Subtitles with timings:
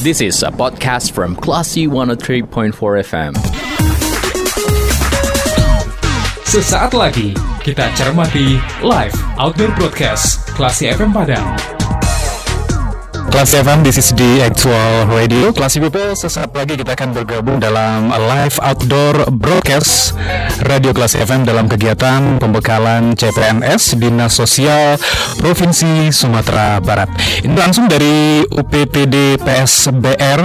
[0.00, 2.72] This is a podcast from Classy 103.4
[3.04, 3.36] FM.
[6.48, 11.79] Sesaat lagi kita cermati live outdoor broadcast Klasi FM Padang.
[13.30, 15.54] Kelas FM, this is the actual radio.
[15.54, 20.18] Classy people, sesaat lagi kita akan bergabung dalam live outdoor broadcast
[20.66, 24.98] Radio Kelas FM dalam kegiatan pembekalan CPNS Dinas Sosial
[25.38, 27.06] Provinsi Sumatera Barat.
[27.46, 30.40] Ini langsung dari UPTD PSBR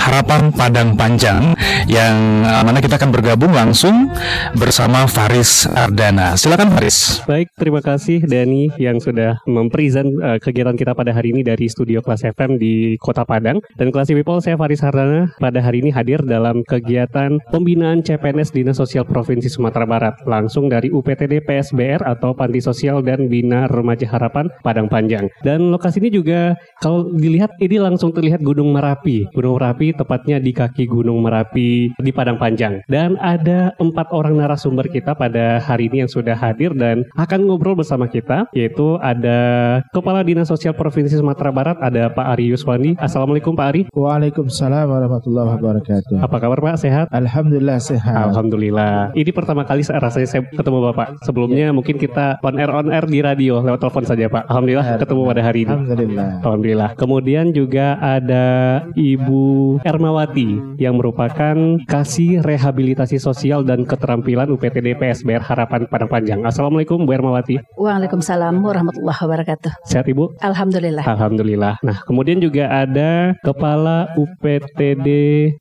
[0.00, 1.52] Harapan Padang Panjang
[1.84, 4.08] yang uh, mana kita akan bergabung langsung
[4.54, 6.38] bersama Faris Ardana.
[6.38, 7.20] Silakan Faris.
[7.28, 12.05] Baik, terima kasih Dani yang sudah mempresent uh, kegiatan kita pada hari ini dari studio
[12.06, 13.58] Kelas FM di Kota Padang.
[13.74, 18.78] Dan Kelas People, saya Faris Hardana pada hari ini hadir dalam kegiatan pembinaan CPNS Dinas
[18.78, 24.46] Sosial Provinsi Sumatera Barat langsung dari UPTD PSBR atau Panti Sosial dan Bina Remaja Harapan
[24.62, 25.26] Padang Panjang.
[25.42, 29.26] Dan lokasi ini juga kalau dilihat ini langsung terlihat Gunung Merapi.
[29.34, 32.84] Gunung Merapi tepatnya di kaki Gunung Merapi di Padang Panjang.
[32.86, 37.74] Dan ada empat orang narasumber kita pada hari ini yang sudah hadir dan akan ngobrol
[37.74, 43.00] bersama kita yaitu ada Kepala Dinas Sosial Provinsi Sumatera Barat ada Pak Ari Yuswani.
[43.00, 43.82] Assalamualaikum Pak Ari.
[43.92, 46.20] Waalaikumsalam warahmatullahi wabarakatuh.
[46.20, 46.76] Apa kabar Pak?
[46.84, 47.06] Sehat?
[47.08, 48.32] Alhamdulillah sehat.
[48.32, 49.16] Alhamdulillah.
[49.16, 51.24] Ini pertama kali saya rasanya saya ketemu Bapak.
[51.24, 54.44] Sebelumnya mungkin kita on air on air di radio lewat telepon saja Pak.
[54.52, 55.72] Alhamdulillah ketemu pada hari ini.
[55.72, 56.28] Alhamdulillah.
[56.44, 56.90] Alhamdulillah.
[57.00, 58.46] Kemudian juga ada
[58.92, 61.56] Ibu Ermawati yang merupakan
[61.88, 66.40] kasih rehabilitasi sosial dan keterampilan UPTD PSBR Harapan Padang Panjang.
[66.44, 67.62] Assalamualaikum Bu Ermawati.
[67.78, 69.70] Waalaikumsalam warahmatullahi wabarakatuh.
[69.86, 70.36] Sehat Ibu?
[70.42, 71.04] Alhamdulillah.
[71.06, 71.78] Alhamdulillah.
[71.86, 75.06] Nah, kemudian juga ada Kepala UPTD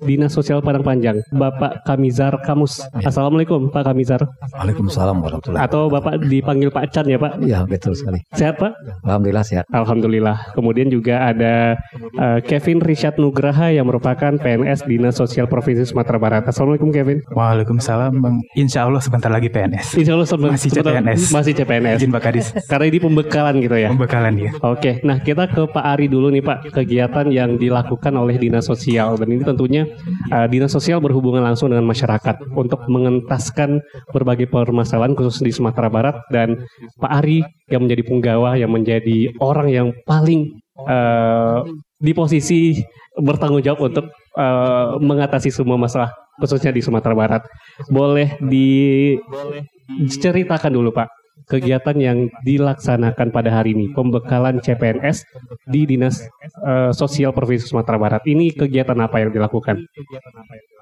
[0.02, 2.82] Dinas Sosial Padang Panjang, Bapak Kamizar Kamus.
[2.98, 4.26] Assalamualaikum Pak Kamizar.
[4.52, 7.46] Waalaikumsalam warahmatullahi Atau Bapak dipanggil Pak Chan ya Pak?
[7.46, 8.26] Ya betul sekali.
[8.34, 8.74] Sehat Pak?
[9.06, 9.66] Alhamdulillah sehat.
[9.70, 10.50] Alhamdulillah.
[10.58, 11.78] Kemudian juga ada
[12.18, 16.44] uh, Kevin Richard Nugraha yang merupakan PNS Dinas Sosial Provinsi Sumatera Barat.
[16.50, 17.22] Assalamualaikum Kevin.
[17.30, 18.42] Waalaikumsalam Bang.
[18.58, 19.94] Insya Allah sebentar lagi PNS.
[19.94, 21.22] Insya Allah sebe- Masih sebentar- CPNS.
[21.30, 21.98] Masih CPNS.
[22.02, 22.46] Izin Pak Kadis.
[22.66, 23.90] Karena ini pembekalan gitu ya.
[23.94, 24.52] Pembekalan ya.
[24.64, 29.20] Oke, nah kita ke Pak Ari dulu nih Pak, kegiatan yang dilakukan oleh Dinas Sosial.
[29.20, 29.84] Dan ini tentunya
[30.32, 33.84] uh, Dinas Sosial berhubungan langsung dengan masyarakat untuk mengentaskan
[34.16, 36.16] berbagai permasalahan khusus di Sumatera Barat.
[36.32, 36.64] Dan
[36.96, 40.56] Pak Ari yang menjadi punggawa yang menjadi orang yang paling
[40.88, 41.68] uh,
[42.00, 42.80] di posisi
[43.20, 44.08] bertanggung jawab untuk
[44.40, 47.44] uh, mengatasi semua masalah khususnya di Sumatera Barat.
[47.92, 48.40] Boleh
[50.00, 55.28] diceritakan dulu Pak kegiatan yang dilaksanakan pada hari ini pembekalan CPNS
[55.68, 56.24] di Dinas
[56.64, 58.24] eh, Sosial Provinsi Sumatera Barat.
[58.26, 59.86] Ini kegiatan apa yang dilakukan?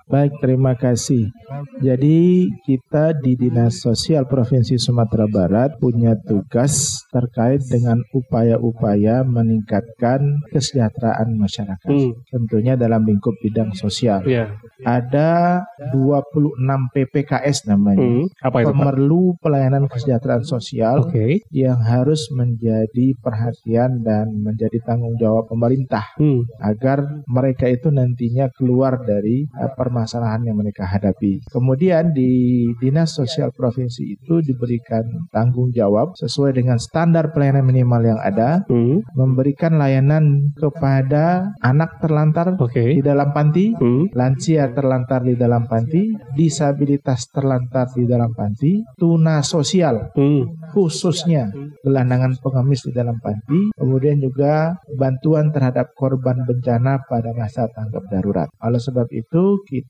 [0.04, 1.32] Baik, terima kasih.
[1.80, 11.40] Jadi kita di Dinas Sosial Provinsi Sumatera Barat punya tugas terkait dengan upaya-upaya meningkatkan kesejahteraan
[11.40, 11.88] masyarakat.
[11.88, 14.28] Hmm, Tentunya dalam lingkup bidang sosial.
[14.28, 14.52] ya.
[14.84, 15.64] Ada
[15.96, 18.04] 26 PPKS namanya.
[18.04, 18.76] Hmm, apa itu Pak?
[18.76, 21.40] Pemerlu pelayanan kesejahteraan sosial Oke.
[21.50, 29.00] yang harus menjadi perhatian dan menjadi tanggung jawab pemerintah Hmm, agar mereka itu nantinya keluar
[29.02, 31.46] dari uh, permasalahan yang mereka hadapi.
[31.54, 38.18] Kemudian di Dinas Sosial Provinsi itu diberikan tanggung jawab sesuai dengan standar pelayanan minimal yang
[38.18, 42.98] ada, hmm, memberikan layanan kepada anak terlantar Oke.
[42.98, 49.44] di dalam panti, Hmm, lansia terlantar di dalam panti, disabilitas terlantar di dalam panti, tuna
[49.44, 51.52] sosial hmm, khususnya
[51.84, 58.48] gelandangan pengemis di dalam panti, kemudian juga bantuan terhadap korban bencana pada masa tanggap darurat.
[58.64, 59.83] Oleh sebab itu, kita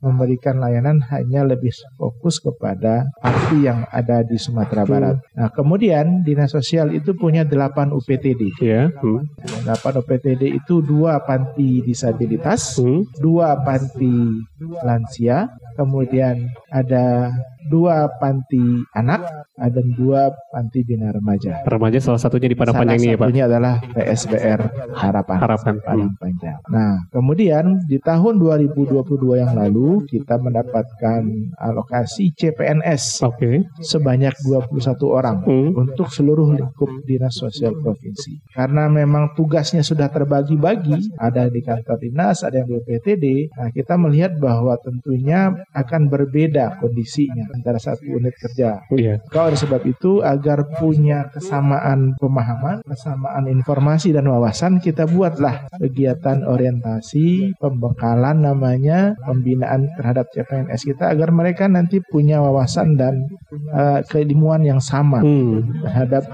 [0.00, 1.70] memberikan layanan hanya lebih
[2.00, 5.16] fokus kepada panti yang ada di Sumatera Barat.
[5.36, 8.56] Nah, kemudian Dinas Sosial itu punya 8 UPTD.
[8.60, 8.88] ya.
[9.00, 9.28] Hmm,
[9.68, 14.40] 8 UPTD itu dua panti disabilitas, hmm, dua panti
[14.80, 17.30] lansia, kemudian ada
[17.70, 18.60] dua panti
[18.92, 19.24] anak,
[19.56, 21.64] ada dua panti bina remaja.
[21.64, 23.24] Remaja salah satunya di Padang Salah Panjang ini ya Pak.
[23.24, 24.60] satunya adalah PSBR
[24.94, 25.38] Harapan.
[25.40, 25.74] Harapan.
[25.80, 26.58] Padang Panjang.
[26.68, 31.22] Nah, kemudian di tahun 2022 yang lalu kita mendapatkan
[31.56, 33.64] alokasi CPNS Oke.
[33.80, 38.38] sebanyak 21 orang Hmm, untuk seluruh lingkup dinas sosial provinsi.
[38.52, 43.24] Karena memang tugasnya sudah terbagi-bagi, ada di kantor dinas, ada yang di UPTD.
[43.56, 48.84] Nah, kita melihat bahwa tentunya akan berbeda kondisinya antara satu unit kerja.
[48.92, 49.22] Iya.
[49.24, 56.44] Maka oleh sebab itu agar punya kesamaan pemahaman, kesamaan informasi dan wawasan, kita buatlah kegiatan
[56.44, 63.24] orientasi, pembekalan namanya, pembinaan terhadap CPNS kita agar mereka nanti punya wawasan dan
[63.72, 66.26] eh, keilmuan yang sama Hmm, terhadap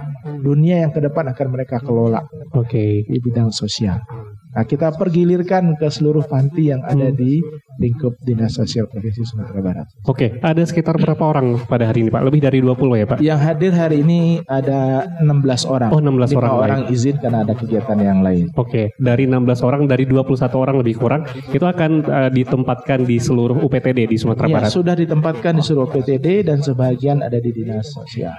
[0.43, 3.07] dunia yang ke depan akan mereka kelola Oke.
[3.07, 4.03] di bidang sosial.
[4.51, 7.39] Nah, kita pergilirkan ke seluruh panti yang ada di
[7.79, 9.87] lingkup Dinas Sosial Provinsi Sumatera Barat.
[10.11, 12.23] Oke, ada sekitar berapa orang pada hari ini Pak?
[12.27, 13.19] Lebih dari 20 ya Pak?
[13.23, 15.91] Yang hadir hari ini ada 16 orang.
[15.95, 18.51] Oh, 16 Lima orang orang izin karena ada kegiatan yang lain.
[18.59, 21.23] Oke, dari 16 orang, dari 21 orang lebih kurang,
[21.55, 24.71] itu akan eh, ditempatkan di seluruh UPTD di Sumatera Ya, Barat.
[24.75, 28.35] sudah ditempatkan di seluruh PTD dan sebagian ada di Dinas Sosial.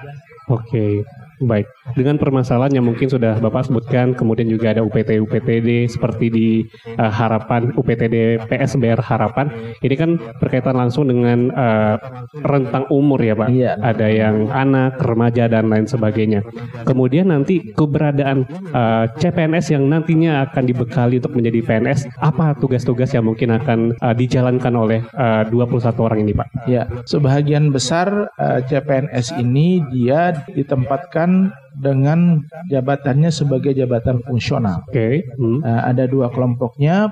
[0.50, 1.06] Oke,
[1.44, 1.66] baik.
[1.98, 6.48] Dengan permasalahan yang mungkin sudah Bapak sebutkan, kemudian juga ada UPT UPTD seperti di
[6.86, 9.50] eh, Harapan UPTD PSBR Harapan.
[9.82, 11.96] Ini kan berkaitan langsung dengan eh,
[12.42, 13.48] rentang umur ya Pak.
[13.50, 13.72] Iya.
[13.82, 16.46] Ada yang anak, remaja dan lain sebagainya.
[16.86, 23.26] Kemudian nanti keberadaan eh, CPNS yang nantinya akan dibekali untuk menjadi PNS, apa tugas-tugas yang
[23.26, 26.48] mungkin akan eh, dijalankan oleh eh, 21 orang ini Pak?
[26.68, 31.30] Ya, sebagian besar eh, CPNS ini dia ditempatkan
[31.72, 34.84] dengan jabatannya sebagai jabatan fungsional.
[34.88, 35.24] Oke.
[35.36, 35.64] hmm.
[35.64, 37.10] Eh, ada dua kelompoknya,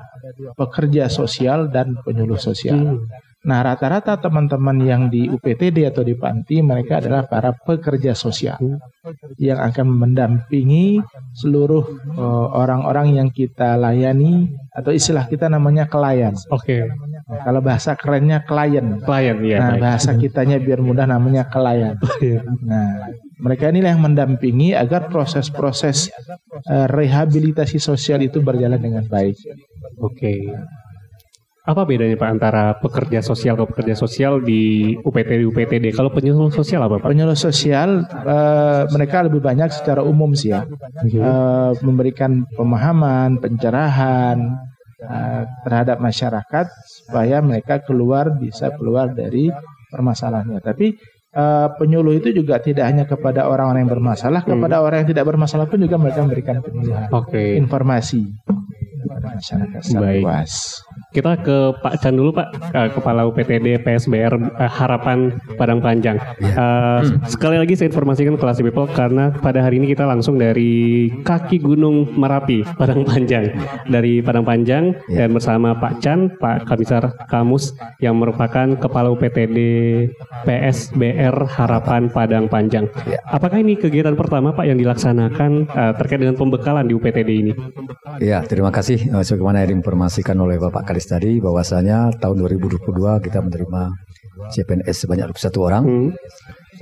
[0.55, 2.77] pekerja sosial dan penyuluh sosial.
[2.77, 3.09] Hmm.
[3.41, 8.61] Nah, rata-rata teman-teman yang di UPTD atau di panti mereka adalah para pekerja sosial
[9.41, 11.01] yang akan mendampingi
[11.33, 11.81] seluruh
[12.21, 16.37] eh, orang-orang yang kita layani atau istilah kita namanya klien.
[16.53, 16.85] Oke.
[16.85, 19.01] Nah, kalau bahasa kerennya klien.
[19.01, 19.57] Klien ya.
[19.57, 21.97] Nah, bahasa kitanya biar mudah namanya klien.
[22.61, 23.09] Nah,
[23.41, 26.13] mereka inilah yang mendampingi agar proses-proses
[26.69, 29.35] eh, rehabilitasi sosial itu berjalan dengan baik.
[29.97, 30.45] Oke.
[31.61, 35.93] Apa bedanya Pak antara pekerja sosial ke pekerja sosial di UPT UPTD?
[35.93, 37.13] Kalau penyuluh sosial apa Pak?
[37.13, 40.65] Penyuluh sosial eh, mereka lebih banyak secara umum sih ya,
[41.05, 44.37] Eh, memberikan pemahaman, pencerahan
[45.05, 49.53] eh, terhadap masyarakat supaya mereka keluar bisa keluar dari
[49.93, 50.65] permasalahannya.
[50.65, 50.97] Tapi
[51.31, 55.65] eh, penyuluh itu juga tidak hanya kepada orang-orang yang bermasalah, kepada orang yang tidak bermasalah
[55.67, 57.55] pun juga mereka memberikan penyuluhan, Oke.
[57.57, 58.21] informasi
[59.01, 60.23] kepada masyarakat secara Baik.
[60.23, 60.51] luas.
[61.11, 66.15] Kita ke Pak Chan dulu Pak, Eh, Kepala UPTD PSBR eh, Harapan Padang Panjang.
[66.39, 71.59] Eh, Sekali lagi saya informasikan kelas people karena pada hari ini kita langsung dari kaki
[71.59, 73.51] Gunung Merapi Padang Panjang.
[73.91, 79.57] Dari Padang Panjang dan bersama Pak Chan, Pak Kamisar Kamus yang merupakan Kepala UPTD
[80.47, 82.87] PSBR Harapan Padang Panjang.
[83.27, 85.67] Apakah ini kegiatan pertama Pak yang dilaksanakan
[85.99, 87.51] terkait dengan pembekalan di UPTD ini?
[88.23, 89.11] Ya, terima kasih.
[89.11, 93.81] Sebagaimana yang diinformasikan oleh Bapak Kadis tadi, bahwasanya tahun 2022 kita menerima
[94.49, 95.83] CPNS sebanyak 21 orang.
[95.85, 96.09] Hmm.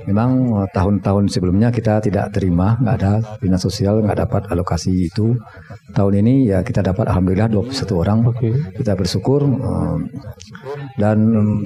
[0.08, 0.30] Memang
[0.64, 3.12] eh, tahun-tahun sebelumnya kita tidak terima, nggak ada
[3.42, 5.36] dinas sosial, nggak dapat alokasi itu.
[5.92, 8.18] Tahun ini ya kita dapat alhamdulillah 21 orang.
[8.24, 8.48] Oke.
[8.80, 9.96] Kita bersyukur eh,
[10.96, 11.18] dan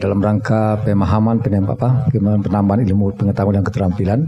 [0.03, 4.21] dalam rangka pemahaman apa, penambahan ilmu pengetahuan dan keterampilan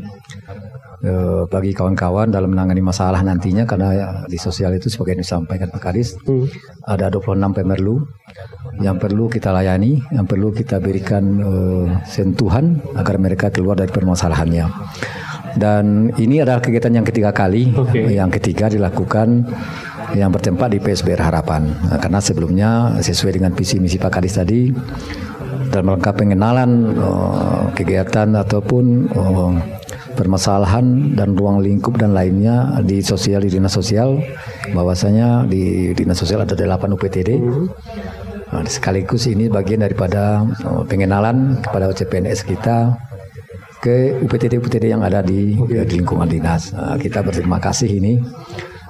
[1.04, 5.68] eh, bagi kawan-kawan dalam menangani masalah nantinya karena ya, di sosial itu sebagai yang disampaikan
[5.72, 6.48] Pak Kadis Hmm.
[6.86, 8.06] ada 26 pemerlu
[8.80, 14.66] yang perlu kita layani, yang perlu kita berikan eh, sentuhan agar mereka keluar dari permasalahannya.
[15.56, 18.12] Dan ini adalah kegiatan yang ketiga kali, Oke.
[18.12, 19.48] yang ketiga dilakukan
[20.12, 21.66] yang bertempat di PSBR Harapan.
[21.66, 22.70] Nah, karena sebelumnya
[23.00, 24.68] sesuai dengan visi misi Pak Kadis tadi
[25.72, 29.52] dalam rangka pengenalan eh, kegiatan ataupun eh,
[30.16, 34.16] permasalahan dan ruang lingkup dan lainnya di sosial di dinas sosial.
[34.72, 37.30] Bahwasanya di dinas sosial ada 8 UPTD
[38.46, 42.94] Nah, sekaligus ini bagian daripada eh, pengenalan kepada CPNS kita
[43.82, 46.70] ke UPTD-UPTD yang ada di, di lingkungan dinas.
[46.74, 48.18] Nah, kita berterima kasih ini.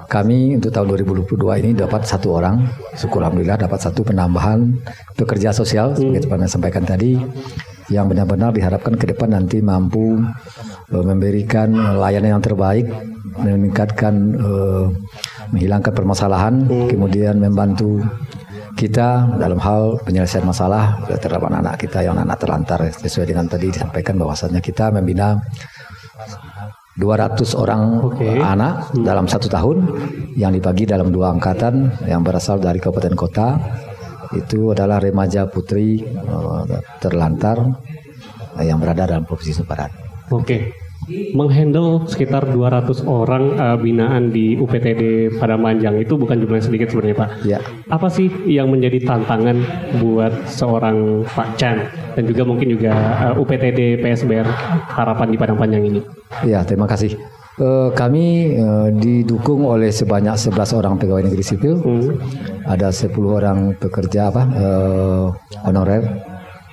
[0.07, 1.35] Kami untuk tahun 2022
[1.67, 2.63] ini dapat satu orang,
[2.95, 4.79] syukur alhamdulillah dapat satu penambahan
[5.19, 7.19] pekerja sosial seperti yang saya sampaikan tadi,
[7.87, 10.19] yang benar-benar diharapkan ke depan nanti mampu
[10.91, 12.87] eh, memberikan layanan yang terbaik,
[13.39, 14.85] meningkatkan eh,
[15.51, 16.55] menghilangkan permasalahan,
[16.91, 18.03] kemudian membantu
[18.77, 24.21] kita dalam hal penyelesaian masalah terhadap anak-anak kita yang anak terlantar sesuai dengan tadi disampaikan
[24.21, 25.41] bahwasannya kita membina
[26.97, 28.25] 200 orang Oke.
[28.41, 29.77] anak dalam satu tahun
[30.33, 33.57] yang dibagi dalam dua angkatan yang berasal dari kabupaten kota
[34.35, 36.63] itu adalah remaja putri eh,
[36.99, 37.63] terlantar
[38.59, 39.91] eh, yang berada dalam provinsi Sumatera Barat.
[40.33, 40.57] Oke.
[41.07, 46.87] Menghandle sekitar 200 orang eh, binaan di UPTD Padang Panjang itu bukan jumlah yang sedikit
[46.91, 47.29] sebenarnya Pak.
[47.47, 47.59] Ya.
[47.87, 49.55] Apa sih yang menjadi tantangan
[50.03, 51.77] buat seorang Pak Chan
[52.17, 52.91] dan juga mungkin juga
[53.31, 54.47] eh, UPTD PSBR
[54.91, 56.01] Harapan di Padang Panjang ini?
[56.43, 57.36] Ya, terima kasih.
[57.57, 61.81] Eh, kami eh, didukung oleh sebanyak 11 orang pegawai negeri sipil.
[61.81, 62.13] Hmm.
[62.69, 65.25] Ada 10 orang pekerja apa eh,
[65.65, 66.05] honorer.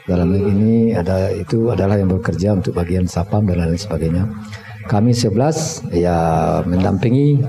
[0.04, 4.28] Dalam ini ada itu adalah yang bekerja untuk bagian sapam dan lain sebagainya.
[4.84, 6.16] Kami 11 ya
[6.68, 7.40] mendampingi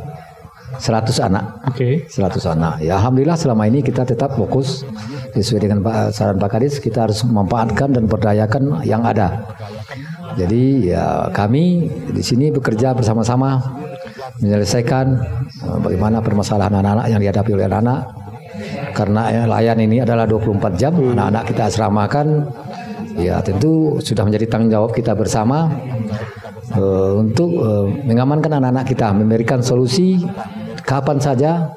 [0.79, 1.59] 100 anak.
[1.67, 2.07] Oke.
[2.07, 2.79] 100 anak.
[2.79, 4.87] Ya alhamdulillah selama ini kita tetap fokus
[5.35, 5.83] sesuai dengan
[6.15, 9.43] saran Pak Kadis kita harus memanfaatkan dan berdayakan yang ada.
[10.35, 13.55] Jadi ya kami di sini bekerja bersama-sama
[14.43, 15.05] menyelesaikan
[15.63, 18.01] eh, bagaimana permasalahan anak-anak yang dihadapi oleh anak-anak.
[18.95, 22.47] Karena ya, layan ini adalah 24 jam, anak-anak kita asramakan
[23.15, 25.71] ya tentu sudah menjadi tanggung jawab kita bersama
[26.75, 30.23] eh, untuk eh, mengamankan anak-anak kita, memberikan solusi
[30.83, 31.71] kapan saja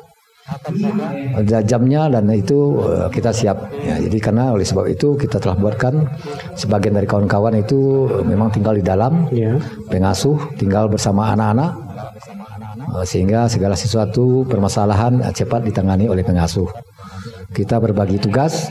[1.36, 3.68] ada jamnya dan itu eh, kita siap.
[3.84, 6.08] Ya, jadi karena oleh sebab itu kita telah buatkan
[6.56, 9.60] sebagian dari kawan-kawan itu eh, memang tinggal di dalam Ya.
[9.92, 11.72] pengasuh, tinggal bersama anak-anak
[12.96, 16.68] eh, sehingga segala sesuatu permasalahan cepat ditangani oleh pengasuh.
[17.48, 18.68] Kita berbagi tugas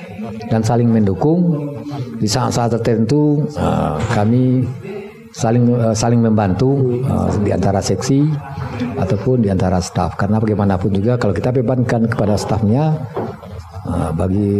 [0.53, 1.73] dan saling mendukung
[2.21, 3.49] di saat-saat tertentu
[4.13, 4.69] kami
[5.33, 5.65] saling
[5.97, 7.01] saling membantu
[7.41, 8.21] di antara seksi
[8.97, 12.95] ataupun di antara staf karena bagaimanapun juga kalau kita bebankan kepada stafnya
[13.87, 14.51] eh, bagi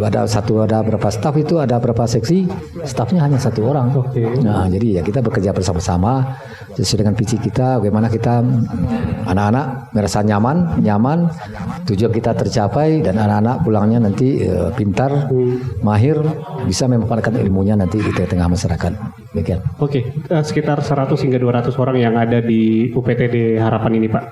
[0.00, 2.48] ada satu ada berapa staf itu ada berapa seksi
[2.84, 3.92] stafnya hanya satu orang.
[3.94, 4.22] Oke.
[4.40, 6.36] nah jadi ya kita bekerja bersama-sama
[6.74, 11.18] sesuai dengan visi kita bagaimana kita mm, anak-anak merasa nyaman nyaman
[11.90, 15.30] tujuan kita tercapai dan anak-anak pulangnya nanti eh, pintar
[15.82, 16.20] mahir
[16.64, 18.92] bisa memanfaatkan ilmunya nanti di tengah masyarakat
[19.30, 24.24] demikian Oke, eh, sekitar 100 hingga 200 orang yang ada di UPTD Harapan ini, Pak.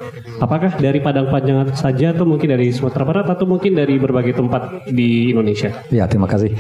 [0.45, 4.93] Apakah dari Padang Panjang saja atau mungkin dari Sumatera Barat atau mungkin dari berbagai tempat
[4.93, 5.73] di Indonesia?
[5.89, 6.53] Ya, terima kasih.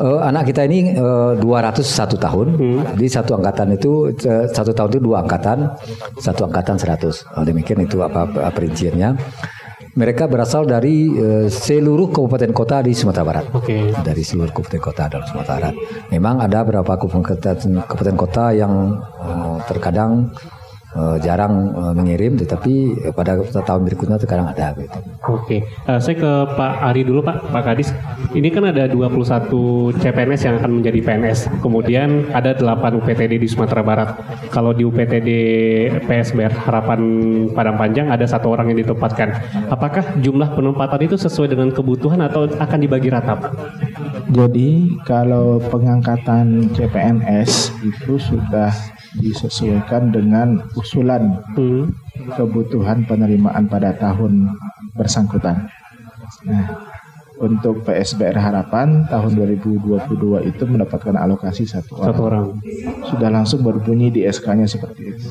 [0.00, 2.46] Eh, anak kita ini eh, 201 tahun.
[2.96, 5.68] Di satu angkatan itu eh, satu tahun itu dua angkatan,
[6.16, 7.36] satu angkatan 100.
[7.36, 9.12] Oh, demikian itu apa, apa perinciannya.
[9.90, 13.44] Mereka berasal dari eh, seluruh kabupaten kota di Sumatera Barat.
[13.50, 13.90] Oke.
[13.90, 15.74] Dari seluruh kabupaten kota dalam Sumatera Barat.
[16.14, 20.30] Memang ada beberapa kabupaten, kabupaten kota yang eh, terkadang
[20.96, 22.72] eh, jarang eh, mengirim, tetapi
[23.08, 24.74] eh, pada tahun berikutnya terkadang ada.
[24.74, 24.98] Gitu.
[25.28, 27.90] Oke, Eh, saya ke Pak Ari dulu Pak, Pak Kadis.
[28.30, 31.50] Ini kan ada 21 CPNS yang akan menjadi PNS.
[31.58, 34.14] Kemudian ada 8 UPTD di Sumatera Barat.
[34.54, 35.28] Kalau di UPTD
[36.06, 37.00] PSBR Harapan
[37.50, 39.34] Padang Panjang ada satu orang yang ditempatkan.
[39.66, 43.52] Apakah jumlah penempatan itu sesuai dengan kebutuhan atau akan dibagi rata Pak?
[44.30, 48.70] Jadi kalau pengangkatan CPNS itu sudah
[49.18, 51.90] disesuaikan dengan usulan Hmm.
[52.36, 54.54] kebutuhan penerimaan pada tahun
[54.94, 55.66] bersangkutan.
[56.46, 56.66] Nah,
[57.40, 62.06] untuk PSBR Harapan tahun 2022 itu mendapatkan alokasi satu orang.
[62.12, 62.44] Satu orang.
[63.08, 65.26] Sudah langsung berbunyi di SK-nya seperti itu.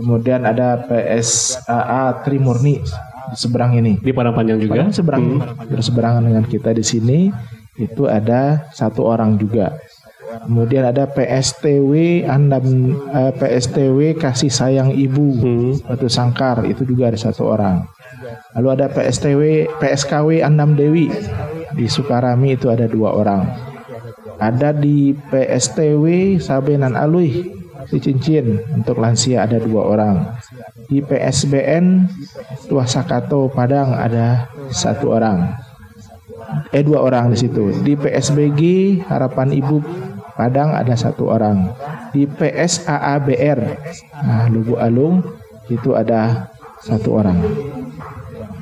[0.00, 2.80] Kemudian ada PSAA Trimurni
[3.28, 4.00] di seberang ini.
[4.00, 4.80] Di Padang Panjang juga.
[4.80, 5.24] Padahal seberang
[5.68, 7.28] berseberangan dengan kita di sini
[7.76, 9.76] itu ada satu orang juga.
[10.22, 15.72] Kemudian ada PSTW Andam eh, PSTW Kasih Sayang Ibu Hmm.
[15.86, 17.84] Batu Sangkar itu juga ada satu orang.
[18.58, 19.42] Lalu ada PSTW
[19.80, 21.08] PSKW Andam Dewi
[21.72, 23.48] di Sukarami itu ada dua orang.
[24.42, 27.46] Ada di PSTW Sabenan Alui
[27.88, 30.16] di Cincin untuk lansia ada dua orang.
[30.90, 32.08] Di PSBN
[32.68, 35.56] Tuah Sakato Padang ada satu orang.
[36.72, 37.72] Eh dua orang di situ.
[37.80, 38.60] Di PSBG
[39.08, 39.76] Harapan Ibu
[40.36, 41.72] Padang ada satu orang.
[42.12, 43.60] Di PSAABR
[44.24, 45.24] nah, Lubu Alung
[45.68, 47.38] itu ada satu orang.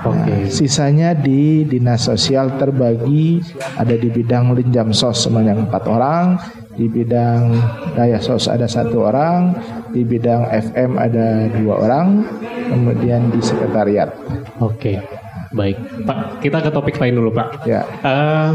[0.01, 0.49] Oke.
[0.49, 3.45] Sisanya di dinas sosial terbagi
[3.77, 6.41] ada di bidang linjam sos sebanyak empat orang,
[6.73, 7.53] di bidang
[7.93, 9.53] daya sos ada satu orang,
[9.93, 12.25] di bidang FM ada dua orang,
[12.73, 14.09] kemudian di sekretariat.
[14.65, 14.97] Oke.
[15.51, 17.67] Baik, Pak, kita ke topik lain dulu, Pak.
[17.67, 18.51] Ya, Eh,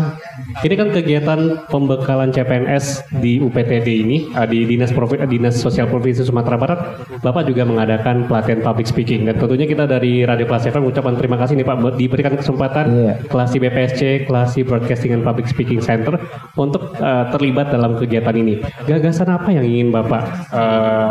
[0.64, 1.40] ini kan kegiatan
[1.72, 6.80] pembekalan CPNS di UPTD ini eh, di Dinas Provi- eh, Dinas Sosial Provinsi Sumatera Barat,
[7.24, 11.38] Bapak juga mengadakan pelatihan public speaking dan tentunya kita dari Radio Kelas FM mengucapkan terima
[11.40, 13.14] kasih nih Pak buat diberikan kesempatan Iya.
[13.28, 16.16] Klasi BPSC, Klasi Broadcasting and Public Speaking Center
[16.56, 18.62] untuk eh, terlibat dalam kegiatan ini.
[18.86, 20.24] Gagasan apa yang ingin Bapak
[20.54, 21.10] eh,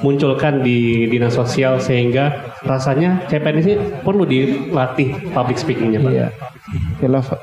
[0.00, 6.12] munculkan di Dinas Sosial sehingga rasanya CPNS ini perlu dilatih public speakingnya Pak?
[6.12, 6.28] iya.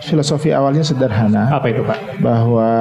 [0.04, 2.22] Filosofi awalnya sederhana Apa itu Pak?
[2.22, 2.72] bahwa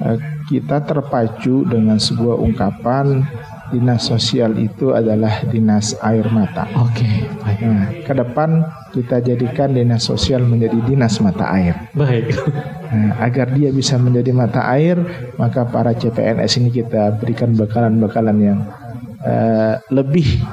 [0.00, 3.24] eh, kita terpacu dengan sebuah ungkapan
[3.72, 6.68] dinas sosial itu adalah dinas air mata.
[6.76, 7.08] Oke,
[7.40, 7.58] baik.
[7.64, 8.50] Nah, ke depan
[8.92, 11.72] kita jadikan dinas sosial menjadi dinas mata air.
[11.96, 12.36] Baik.
[12.92, 15.00] Nah, agar dia bisa menjadi mata air,
[15.40, 18.58] maka para CPNS ini kita berikan bekalan-bekalan yang
[19.24, 20.44] eh, lebih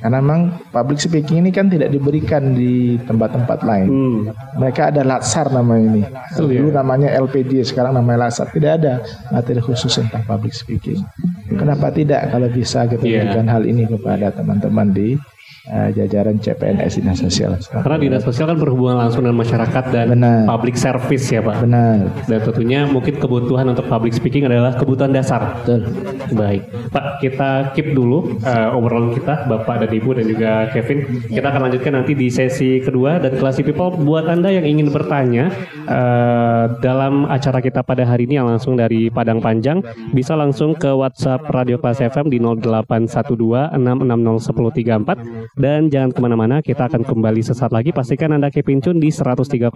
[0.00, 3.88] Karena memang public speaking ini kan tidak diberikan di tempat-tempat lain.
[3.88, 4.18] Hmm.
[4.56, 6.02] Mereka ada latsar nama ini.
[6.34, 8.48] Dulu namanya LPD, sekarang namanya latsar.
[8.48, 11.04] Tidak ada materi khusus tentang public speaking.
[11.52, 13.28] Kenapa tidak kalau bisa kita Iya.
[13.28, 15.20] berikan hal ini kepada teman-teman di
[15.68, 17.52] eh, jajaran CPNS Dinas Sosial.
[17.60, 20.48] Karena dinas sosial kan berhubungan langsung dengan masyarakat dan Benar.
[20.48, 21.66] public service ya Pak.
[21.66, 21.98] Benar.
[22.24, 25.60] Dan tentunya mungkin kebutuhan untuk public speaking adalah kebutuhan dasar.
[25.62, 25.90] Betul.
[26.32, 26.62] Baik,
[26.94, 31.04] Pak kita keep dulu uh, obrolan kita, Bapak dan Ibu dan juga Kevin.
[31.28, 35.52] Kita akan lanjutkan nanti di sesi kedua dan Classy People buat anda yang ingin bertanya
[35.84, 39.84] uh, dalam acara kita pada hari ini yang langsung dari Padang Panjang
[40.16, 46.62] bisa langsung ke WhatsApp Radio Kelas FM di 0812 660 1034 dan jangan ke mana-mana
[46.62, 49.70] kita akan kembali sesaat lagi pastikan anda keep in tune di 103,4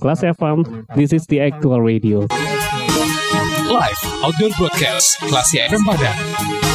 [0.00, 0.86] Kelas FM.
[0.96, 2.26] This is the actual radio.
[3.70, 6.69] Live Outdoor Broadcast Klasi FM Padang.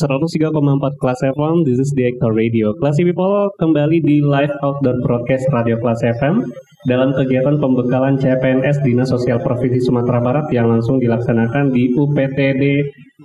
[0.00, 2.72] Empat Kelas FM, this is the Actor Radio.
[2.80, 6.48] Classy People kembali di live outdoor broadcast Radio Kelas FM
[6.88, 12.64] dalam kegiatan pembekalan CPNS Dinas Sosial Provinsi Sumatera Barat yang langsung dilaksanakan di UPTD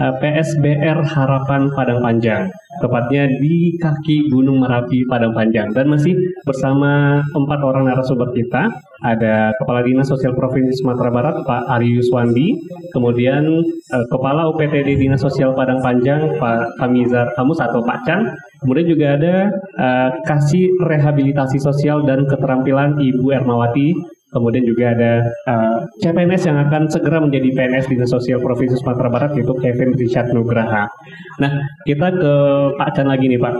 [0.03, 5.71] eh, PSBR Harapan Padang Panjang, tepatnya di kaki Gunung Merapi Padang Panjang.
[5.71, 8.67] Dan masih bersama empat orang narasumber kita,
[9.03, 12.57] ada Kepala Dinas Sosial Provinsi Sumatera Barat Pak Ari Yuswandi,
[12.95, 18.21] kemudian eh, Kepala UPTD Dinas Sosial Padang Panjang Pak Kamizar Kamus atau Pak Chan,
[18.63, 19.35] kemudian juga ada
[19.77, 26.91] eh, Kasih Rehabilitasi Sosial dan Keterampilan Ibu Ermawati, kemudian juga ada eh, CPNS yang akan
[26.91, 30.91] segera menjadi PNS Dinas Sosial Provinsi Sumatera Barat yaitu Kevin Richard Nugraha.
[31.39, 31.51] Nah,
[31.87, 32.33] kita ke
[32.75, 33.55] Pak Chan lagi nih Pak.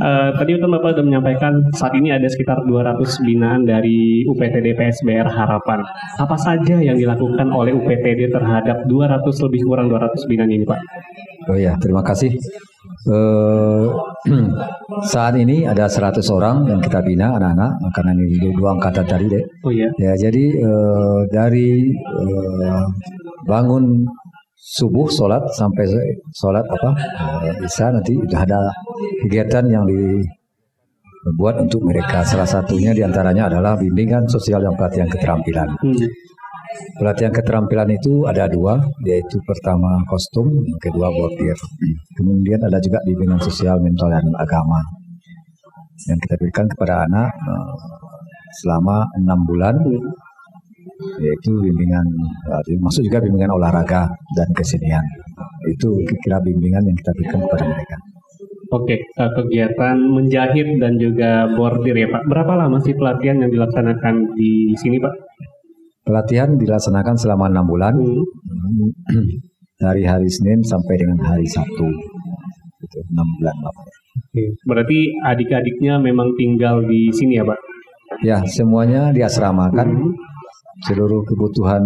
[0.00, 5.28] Eh, tadi kan Bapak sudah menyampaikan saat ini ada sekitar 200 binaan dari UPTD PSBR
[5.28, 5.84] Harapan.
[6.16, 10.80] Apa saja yang dilakukan oleh UPTD terhadap 200 lebih kurang 200 binaan ini Pak?
[11.52, 12.32] Oh ya, terima kasih.
[13.06, 13.86] Eh,
[15.12, 19.44] saat ini ada 100 orang yang kita bina anak-anak karena ini dua, angkatan tadi deh.
[19.62, 19.86] Oh iya.
[20.02, 22.84] Ya, jadi eh, dari eh,
[23.46, 24.02] bangun
[24.58, 25.86] subuh sholat sampai
[26.34, 26.90] sholat apa
[27.46, 28.60] eh, isya nanti sudah ada
[29.22, 32.26] kegiatan yang dibuat untuk mereka.
[32.26, 35.70] Salah satunya di antaranya adalah bimbingan sosial dan pelatihan keterampilan.
[35.78, 36.06] Hmm.
[36.96, 41.56] Pelatihan keterampilan itu ada dua, yaitu pertama kostum, yang kedua bordir.
[42.16, 44.80] Kemudian ada juga bimbingan sosial, mental, dan agama
[46.04, 47.72] yang kita berikan kepada anak eh,
[48.62, 49.76] selama enam bulan,
[51.20, 52.06] yaitu bimbingan,
[52.52, 55.02] eh, maksud juga bimbingan olahraga dan kesenian.
[55.72, 57.96] Itu kira bimbingan yang kita berikan kepada mereka.
[58.74, 62.28] Oke, eh, kegiatan menjahit dan juga bordir ya Pak.
[62.28, 65.25] Berapa lama sih pelatihan yang dilaksanakan di sini Pak?
[66.06, 69.26] Pelatihan dilaksanakan selama enam bulan, Hmm.
[69.76, 71.86] dari hari Senin sampai dengan hari Sabtu.
[72.80, 73.56] Itu enam bulan.
[73.60, 73.74] Pak.
[74.16, 77.58] Oke, Berarti adik-adiknya memang tinggal di sini ya Pak?
[78.24, 80.14] Ya, semuanya diasramakan.
[80.84, 81.82] Seluruh kebutuhan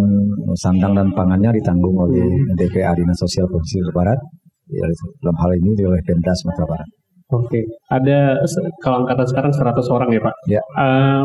[0.59, 2.27] sandang dan pangannya ditanggung oleh
[2.59, 4.19] DPA Dinas Sosial Provinsi Barat.
[4.67, 4.83] Ya,
[5.23, 6.89] dalam hal ini oleh Pemda Sumatera Barat.
[7.31, 8.35] Oke, ada
[8.83, 10.35] kalau angkatan sekarang 100 orang ya Pak?
[10.51, 10.61] Ya.
[10.75, 11.23] Eh,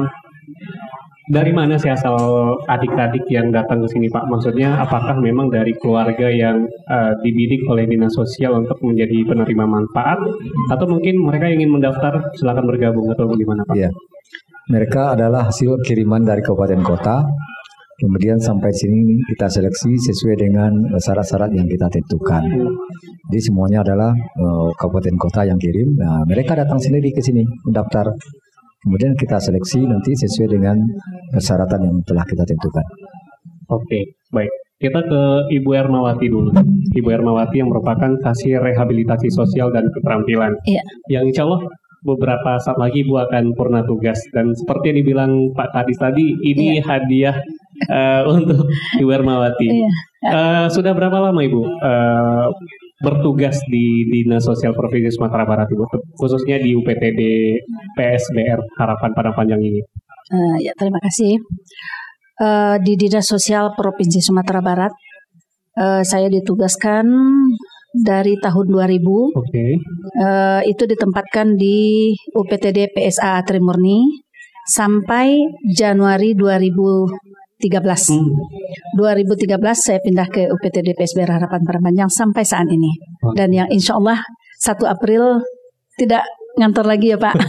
[1.27, 2.15] dari mana sih asal
[2.71, 4.31] adik-adik yang datang ke sini Pak?
[4.31, 10.23] Maksudnya apakah memang dari keluarga yang eh, dibidik oleh dinas sosial untuk menjadi penerima manfaat?
[10.71, 13.75] Atau mungkin mereka ingin mendaftar silakan bergabung atau bagaimana Pak?
[13.75, 13.91] Ya.
[14.71, 17.27] Mereka adalah hasil kiriman dari kabupaten kota.
[17.97, 20.69] Kemudian sampai sini kita seleksi sesuai dengan
[21.01, 22.45] syarat-syarat yang kita tentukan.
[23.33, 25.91] Jadi semuanya adalah eh, kabupaten kota yang kirim.
[25.99, 28.15] Nah, mereka datang sendiri ke sini mendaftar.
[28.87, 30.79] Kemudian kita seleksi nanti sesuai dengan
[31.35, 32.87] persyaratan yang telah kita tentukan.
[33.66, 34.53] Oke, baik.
[34.79, 36.55] Kita ke Ibu Ermawati dulu.
[36.94, 40.55] Ibu Ermawati yang merupakan kasih rehabilitasi sosial dan keterampilan.
[40.70, 40.87] Iya.
[41.11, 41.66] Yang insya Allah
[42.07, 44.22] beberapa saat lagi Ibu akan purna tugas.
[44.31, 47.35] Dan seperti yang dibilang Pak Kadis tadi, ini hadiah
[47.90, 48.70] eh, untuk
[49.03, 49.66] Ibu Ermawati.
[49.66, 49.90] Iya.
[50.31, 52.46] Eh, sudah berapa lama Ibu eh,
[52.97, 55.85] bertugas di Dinas Sosial Provinsi Sumatera Barat Ibu,
[56.17, 57.21] khususnya di UPTD
[57.93, 59.81] PSBR Harapan Padang Panjang ini?
[60.33, 61.37] Eh, ya terima kasih.
[62.37, 64.93] Eh, di Dinas Sosial Provinsi Sumatera Barat,
[65.77, 67.05] eh, saya ditugaskan
[67.97, 69.33] dari tahun 2000.
[69.33, 69.67] Oke.
[70.21, 74.25] Eh, itu ditempatkan di UPTD PSA Trimurni
[74.69, 76.37] sampai Januari
[77.57, 78.12] 2013.
[78.12, 78.29] Hmm.
[79.01, 82.92] 2013 saya pindah ke UPTD PSBR Harapan Padang Panjang sampai saat ini.
[83.33, 84.21] Dan yang insya Allah
[84.61, 85.40] 1 April
[85.97, 86.25] tidak
[86.61, 87.35] ngantor lagi ya Pak.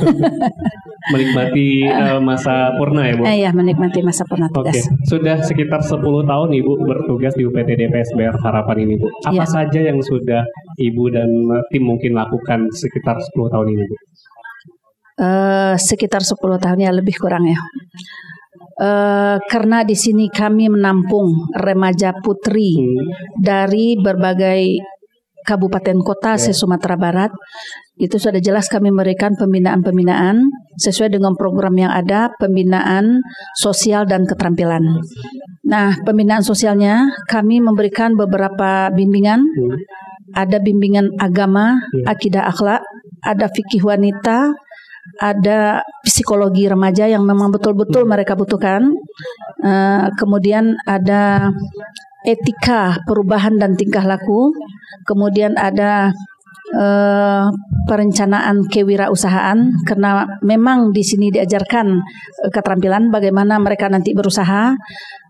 [1.08, 3.24] Menikmati uh, masa purna ya Bu?
[3.24, 4.92] Eh, ya menikmati masa purna Oke, tugas.
[5.08, 9.08] sudah sekitar 10 tahun Ibu bertugas di UPTD PSBR Harapan ini Bu.
[9.24, 9.46] Apa Iya.
[9.48, 10.44] saja yang sudah
[10.76, 13.96] Ibu dan uh, tim mungkin lakukan sekitar 10 tahun ini Bu?
[15.18, 17.56] Eh, sekitar 10 tahun ya lebih kurang ya.
[18.78, 22.78] Eh, karena di sini kami menampung remaja putri
[23.34, 24.78] dari berbagai
[25.42, 27.34] kabupaten kota se Sumatera Barat.
[27.98, 30.46] Itu sudah jelas kami memberikan pembinaan-pembinaan
[30.78, 33.26] sesuai dengan program yang ada, pembinaan
[33.58, 35.02] sosial dan keterampilan.
[35.66, 39.42] Nah, pembinaan sosialnya kami memberikan beberapa bimbingan.
[40.38, 42.86] Ada bimbingan agama, akidah akhlak,
[43.26, 44.54] ada fikih wanita,
[45.18, 48.94] ada psikologi remaja yang memang betul-betul mereka butuhkan.
[49.64, 51.50] Eh, kemudian ada
[52.28, 54.54] etika perubahan dan tingkah laku.
[55.08, 56.12] Kemudian ada
[56.76, 57.46] eh,
[57.88, 61.88] perencanaan kewirausahaan karena memang di sini diajarkan
[62.46, 64.76] eh, keterampilan bagaimana mereka nanti berusaha.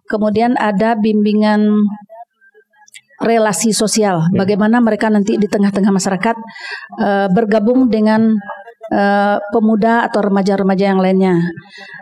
[0.08, 1.84] Kemudian ada bimbingan
[3.18, 6.36] relasi sosial, bagaimana mereka nanti di tengah-tengah masyarakat
[7.02, 8.38] eh, bergabung dengan
[8.91, 11.36] eh, pemuda atau remaja-remaja yang lainnya.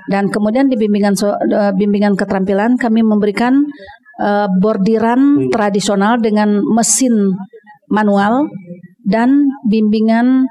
[0.10, 1.38] Dan kemudian di bimbingan so-
[1.78, 3.66] bimbingan keterampilan kami memberikan
[4.22, 7.34] eh, bordiran tradisional dengan mesin
[7.90, 8.50] manual
[9.06, 10.46] dan bimbingan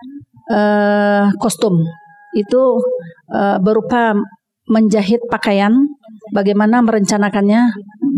[0.51, 1.83] eh, kostum.
[2.35, 2.83] Itu
[3.35, 4.15] eh, berupa
[4.65, 5.77] menjahit pakaian,
[6.33, 7.63] bagaimana merencanakannya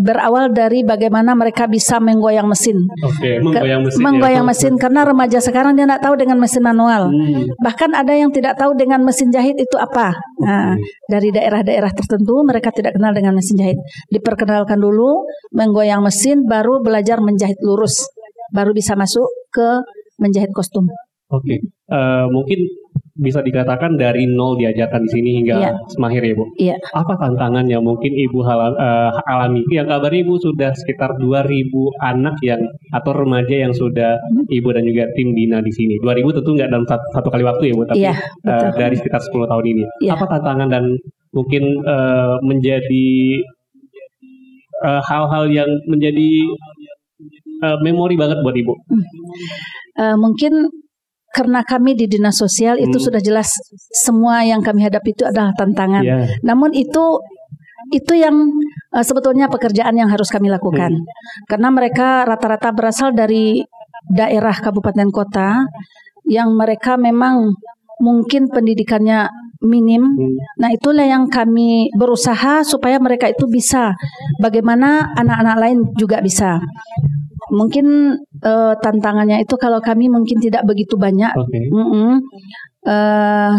[0.06, 2.78] berawal dari bagaimana mereka bisa menggoyang mesin.
[3.02, 3.98] Oke, Ke- menggoyang mesin.
[3.98, 4.04] ya.
[4.06, 7.10] menggoyang mesin karena remaja sekarang dia tidak tahu dengan mesin manual.
[7.10, 7.50] Hmm.
[7.58, 10.14] Bahkan ada yang tidak tahu dengan mesin jahit itu apa.
[10.38, 13.78] Nah, dari daerah-daerah tertentu mereka tidak kenal dengan mesin jahit.
[14.08, 18.06] Diperkenalkan dulu menggoyang mesin baru belajar menjahit lurus.
[18.54, 19.82] Baru bisa masuk ke
[20.16, 20.86] menjahit kostum.
[21.26, 22.66] Oke, Eh, mungkin
[23.16, 25.72] bisa dikatakan dari nol diajarkan di sini hingga Iya.
[25.88, 26.44] semahir ya Bu.
[26.54, 26.76] Iya.
[26.92, 29.64] Apa tantangan yang mungkin Ibu hala- eh, alami?
[29.68, 35.08] Yang kabarnya Ibu sudah sekitar 2000 anak yang atau remaja yang sudah Ibu dan juga
[35.16, 35.96] tim bina di sini.
[35.98, 38.70] 2000 tentu nggak dalam satu, satu kali waktu ya Bu, tapi Iya, eh, betul.
[38.76, 39.82] dari sekitar 10 tahun ini.
[40.04, 40.12] Iya.
[40.14, 40.84] Apa tantangan dan
[41.32, 43.08] mungkin eh, menjadi
[44.84, 46.28] eh, hal-hal yang menjadi
[47.64, 48.74] eh, memori banget buat Ibu?
[49.96, 50.52] Eh, mungkin
[51.34, 53.06] karena kami di dinas sosial itu Hmm.
[53.10, 53.48] sudah jelas
[53.92, 56.02] semua yang kami hadapi itu adalah tantangan.
[56.04, 56.16] Iya.
[56.44, 57.20] Namun itu
[57.94, 58.34] itu yang
[58.96, 60.90] eh, sebetulnya pekerjaan yang harus kami lakukan.
[61.46, 63.62] Karena mereka rata-rata berasal dari
[64.10, 65.66] daerah kabupaten kota
[66.26, 67.54] yang mereka memang
[68.02, 69.30] mungkin pendidikannya
[69.64, 70.04] minim.
[70.60, 73.94] Nah, itulah yang kami berusaha supaya mereka itu bisa
[74.42, 76.60] bagaimana anak-anak lain juga bisa.
[77.56, 77.86] Mungkin
[78.44, 81.60] eh, tantangannya itu kalau kami mungkin tidak begitu banyak Oke.
[81.72, 82.20] Mm-mm.
[82.86, 83.54] Eh,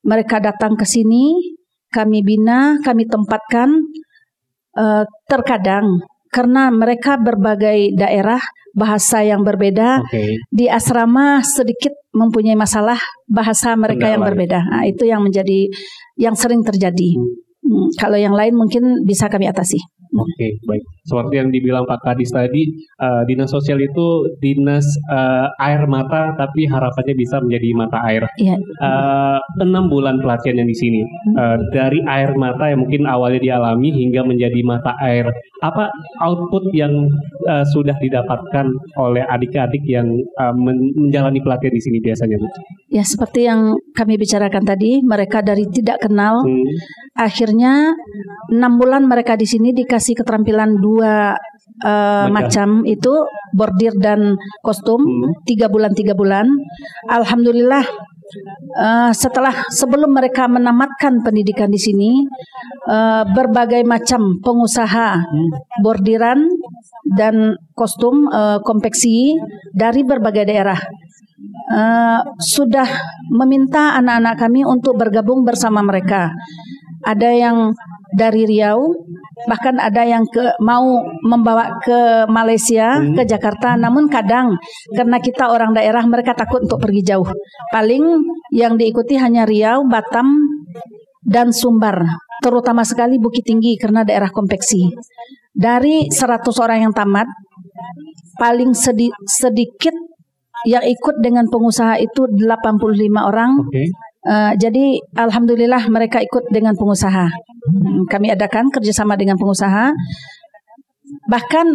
[0.00, 1.36] mereka datang ke sini,
[1.92, 3.74] kami bina, kami tempatkan.
[4.70, 5.98] Eh, terkadang
[6.30, 8.38] karena mereka berbagai daerah,
[8.70, 10.46] bahasa yang berbeda, Oke.
[10.46, 14.62] di asrama sedikit mempunyai masalah bahasa mereka yang berbeda.
[14.62, 15.66] Nah, itu yang menjadi
[16.18, 17.18] yang sering terjadi.
[17.66, 19.78] Hmm, kalau yang lain mungkin bisa kami atasi.
[20.10, 20.82] Oke, baik.
[21.06, 22.66] Seperti yang dibilang Pak Kadis tadi,
[22.98, 28.26] eh, dinas sosial itu dinas eh, air mata, tapi harapannya bisa menjadi mata air.
[28.38, 28.58] Iya.
[28.58, 31.00] Eh, Enam bulan pelatihan yang di sini,
[31.38, 35.30] eh, dari air mata yang mungkin awalnya dialami hingga menjadi mata air.
[35.60, 35.92] Apa
[36.24, 36.92] output yang
[37.44, 42.48] eh, sudah didapatkan oleh adik-adik yang eh, men- menjalani pelatihan di sini biasanya, Bu?
[42.90, 46.64] Ya seperti yang kami bicarakan tadi, mereka dari tidak kenal, Hmm.
[47.14, 47.92] akhirnya
[48.50, 51.36] enam bulan mereka di sini dikasih keterampilan dua
[51.84, 53.12] eh, macam itu
[53.52, 55.00] bordir dan kostum
[55.44, 56.48] tiga bulan tiga bulan.
[57.08, 57.84] Alhamdulillah
[58.78, 62.10] eh, setelah sebelum mereka menamatkan pendidikan di sini
[62.88, 65.20] eh, berbagai macam pengusaha
[65.82, 66.46] bordiran
[67.16, 69.38] dan kostum eh, konveksi
[69.74, 70.78] dari berbagai daerah
[71.70, 72.88] eh, sudah
[73.30, 76.30] meminta anak-anak kami untuk bergabung bersama mereka.
[77.00, 77.72] Ada yang
[78.12, 78.92] dari Riau,
[79.48, 83.76] bahkan ada yang ke mau membawa ke Malaysia, ke Jakarta.
[83.78, 84.56] Namun kadang
[84.92, 87.28] karena kita orang daerah mereka takut untuk pergi jauh.
[87.72, 88.02] Paling
[88.52, 90.28] yang diikuti hanya Riau, Batam,
[91.24, 92.02] dan Sumbar.
[92.40, 94.88] Terutama sekali Bukit Tinggi karena daerah konveksi.
[95.52, 97.28] Dari 100 orang yang tamat,
[98.40, 99.92] paling sedi- sedikit
[100.64, 103.60] yang ikut dengan pengusaha itu 85 orang.
[103.60, 103.84] Oke.
[104.20, 107.24] Eh, jadi alhamdulillah mereka ikut dengan pengusaha.
[107.72, 109.96] Hmm, Kami adakan kerjasama dengan pengusaha.
[111.30, 111.66] Bahkan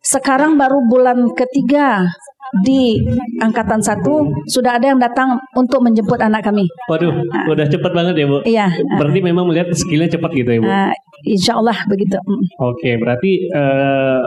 [0.00, 2.06] sekarang baru bulan ketiga
[2.62, 2.96] di
[3.42, 6.64] angkatan satu sudah ada yang datang untuk menjemput anak kami.
[6.88, 7.12] Waduh,
[7.50, 8.38] udah cepet banget ya Bu.
[8.46, 8.66] Iya.
[8.96, 10.68] Berarti memang melihat skillnya cepat gitu ya Bu.
[10.70, 10.92] Uh,
[11.26, 12.16] insya Allah begitu.
[12.22, 12.44] Mm.
[12.62, 14.20] Oke, berarti eh, di- eh,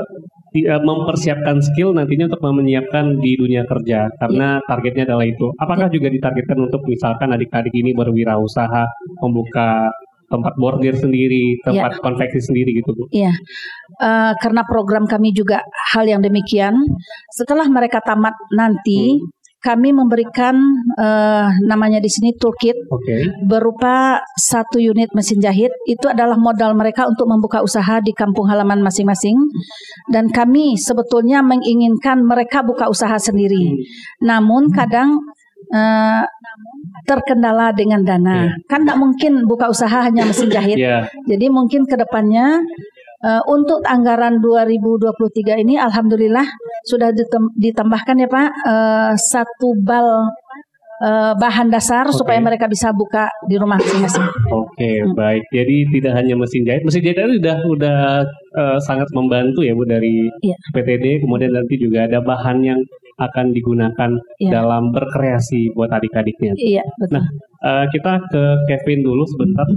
[0.57, 5.53] mempersiapkan skill nantinya untuk menyiapkan di dunia kerja karena targetnya adalah itu.
[5.61, 8.85] Apakah juga ditargetkan untuk misalkan adik-adik ini berwirausaha,
[9.21, 9.93] membuka
[10.29, 13.03] tempat bordir sendiri, tempat konveksi sendiri gitu Bu?
[13.09, 13.33] Iya,
[13.99, 15.59] Eh, karena program kami juga
[15.91, 16.77] hal yang demikian.
[17.33, 19.17] Setelah mereka tamat nanti,
[19.59, 20.55] kami memberikan
[20.95, 23.43] eh, namanya di sini toolkit Oke.
[23.43, 25.71] berupa satu unit mesin jahit.
[25.83, 29.35] Itu adalah modal mereka untuk membuka usaha di kampung halaman masing-masing.
[30.07, 33.83] Dan kami sebetulnya menginginkan mereka buka usaha sendiri.
[34.23, 35.19] Namun kadang
[35.75, 36.23] eh,
[37.03, 38.55] terkendala dengan dana.
[38.71, 40.79] Kan tidak mungkin buka usaha hanya mesin jahit.
[40.79, 41.11] Iya.
[41.27, 41.99] Jadi mungkin ke
[43.21, 46.45] eh, untuk anggaran 2023 ini alhamdulillah
[46.83, 50.27] sudah ditem- ditambahkan ya Pak eh, satu bal
[50.99, 52.17] eh, bahan dasar Oke.
[52.17, 54.27] supaya mereka bisa buka di rumah masing-masing.
[54.51, 55.43] Oke, baik.
[55.49, 57.99] Jadi tidak hanya mesin jahit, mesin jahit itu udah udah
[58.55, 60.55] eh, sangat membantu ya Bu dari Iya.
[60.71, 61.23] PTD.
[61.23, 62.79] Kemudian nanti juga ada bahan yang
[63.19, 64.47] akan digunakan Iya.
[64.49, 66.55] dalam berkreasi buat adik-adiknya.
[66.55, 67.19] Iya, betul.
[67.19, 67.25] Nah,
[67.63, 69.67] eh, kita ke Kevin dulu sebentar.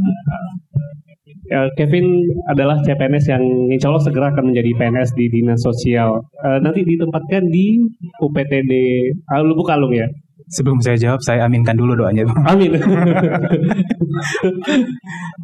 [1.53, 6.25] Eh, Kevin adalah CPNS yang insya Allah segera akan menjadi PNS di Dinas Sosial.
[6.41, 7.77] Eh, nanti ditempatkan di
[8.25, 8.73] UPTD
[9.29, 10.09] ah, Lubuk Alung ya.
[10.49, 12.25] Sebelum saya jawab, saya aminkan dulu doanya.
[12.29, 12.45] Bang.
[12.57, 12.73] Amin.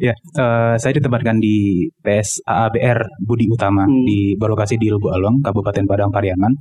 [0.05, 4.05] ya, eh, saya ditempatkan di PSAABR Budi Utama Hmm.
[4.05, 6.53] di berlokasi di Lubuk Alung, Kabupaten Padang Pariaman.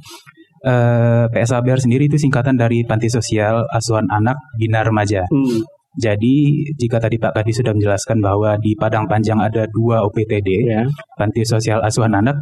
[0.58, 5.22] Eh, PSABR sendiri itu singkatan dari Panti Sosial Asuhan Anak Bina Remaja.
[5.30, 5.62] Hmm,
[5.98, 10.86] Jadi jika tadi Pak Kadi sudah menjelaskan bahwa di Padang Panjang ada dua OPTD, ya.
[11.18, 12.38] Panti Sosial Asuhan Anak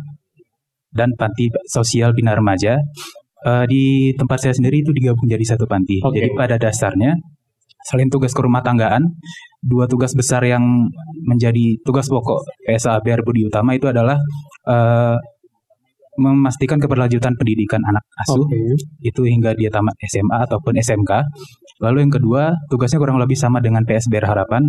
[0.93, 2.77] dan Panti Sosial Bina Remaja.
[3.47, 6.03] Eh, di tempat saya sendiri itu digabung jadi satu panti.
[6.03, 6.19] Oke.
[6.19, 7.15] Jadi pada dasarnya
[7.87, 9.07] selain tugas kerumah tanggaan,
[9.63, 10.65] dua tugas besar yang
[11.23, 14.19] menjadi tugas pokok PSABR Budi Utama itu adalah
[14.67, 15.17] eh,
[16.17, 18.57] memastikan keberlanjutan pendidikan anak asuh Oke.
[19.05, 21.13] itu hingga dia tamat SMA ataupun SMK.
[21.85, 24.65] Lalu yang kedua, tugasnya kurang lebih sama dengan PSBR Harapan,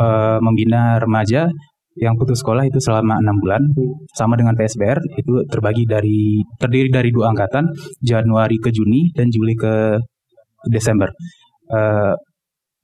[0.00, 1.48] eh, membina remaja
[2.00, 3.62] yang putus sekolah itu selama enam bulan,
[4.16, 7.68] sama dengan PSBR itu terbagi dari terdiri dari dua angkatan,
[8.00, 10.00] Januari ke Juni dan Juli ke
[10.70, 11.12] Desember.
[11.70, 12.14] Eh,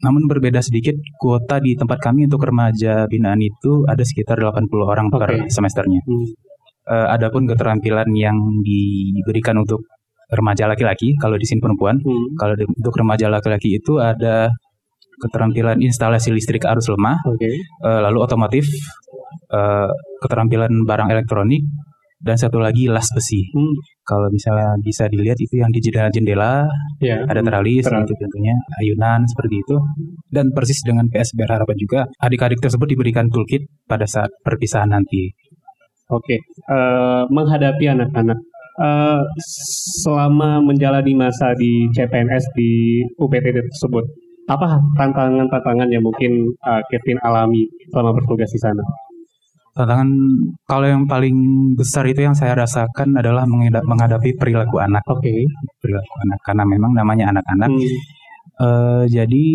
[0.04, 5.08] namun berbeda sedikit, kuota di tempat kami untuk remaja binaan itu ada sekitar 80 orang
[5.08, 5.48] per Oke.
[5.48, 6.04] semesternya.
[6.04, 6.26] Hmm.
[6.86, 9.80] Eh, adapun keterampilan yang diberikan untuk
[10.28, 12.26] remaja laki-laki, kalau di sini perempuan, Hmm.
[12.34, 14.50] kalau di- untuk remaja laki-laki itu ada
[15.16, 17.48] keterampilan instalasi listrik arus lemah, Oke.
[17.56, 18.66] eh, lalu otomotif,
[19.52, 19.88] eh,
[20.20, 21.62] keterampilan barang elektronik,
[22.16, 23.44] dan satu lagi las besi.
[23.52, 23.76] Hmm.
[24.02, 26.64] Kalau misalnya bisa dilihat itu yang di jendela-jendela,
[26.98, 27.20] Ya.
[27.22, 28.08] ada teralis, Teralis.
[28.08, 29.76] gitu tentunya, ayunan seperti itu.
[30.26, 35.30] Dan persis dengan PSBR Harapan juga, adik-adik tersebut diberikan toolkit pada saat perpisahan nanti.
[36.08, 38.38] Oke, Eh, menghadapi anak-anak
[38.78, 39.20] eh,
[40.02, 44.04] selama menjalani masa di CPNS di UPTD tersebut,
[44.46, 48.82] apa tantangan-tantangan yang mungkin eh, Kevin alami selama bertugas di sana?
[49.76, 50.08] Tantangan
[50.64, 51.36] kalau yang paling
[51.76, 55.32] besar itu yang saya rasakan adalah menghada- menghadapi perilaku anak, Oke,
[55.84, 57.70] perilaku anak karena memang namanya anak-anak.
[57.72, 58.14] Hmm,
[58.56, 59.46] Eh, jadi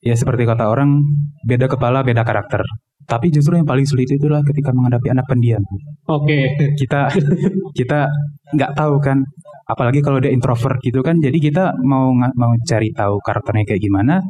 [0.00, 1.04] ya seperti kata orang
[1.44, 2.64] beda kepala beda karakter.
[3.10, 5.58] Tapi justru yang paling sulit itu adalah ketika menghadapi anak pendiam.
[6.06, 6.38] oke,
[6.78, 7.10] Kita
[7.74, 8.06] kita
[8.54, 9.18] nggak tahu kan,
[9.66, 11.18] apalagi kalau dia introvert gitu kan.
[11.18, 14.22] Jadi kita mau mau cari tahu karakternya kayak gimana.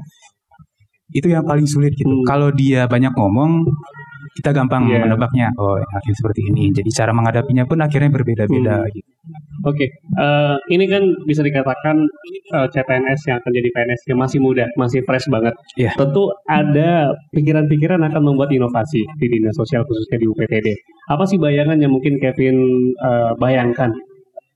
[1.12, 2.08] Itu yang paling sulit gitu.
[2.08, 2.24] Hmm.
[2.24, 3.68] Kalau dia banyak ngomong,
[4.40, 5.04] kita gampang Iya.
[5.04, 5.52] menebaknya.
[5.60, 6.72] Oh, akhirnya seperti ini.
[6.72, 8.82] Jadi cara menghadapinya pun akhirnya berbeda-beda.
[8.82, 8.92] Hmm.
[8.96, 9.08] gitu.
[9.68, 9.86] oke.
[10.16, 12.02] Eh, ini kan bisa dikatakan
[12.56, 15.54] eh, CPNS yang akan jadi PNS yang masih muda, masih fresh banget.
[15.76, 15.92] Iya.
[15.94, 20.68] Tentu ada pikiran-pikiran akan membuat inovasi di dinas sosial khususnya di UPTD.
[21.12, 22.56] Apa sih bayangan yang mungkin Kevin
[22.96, 23.92] eh, bayangkan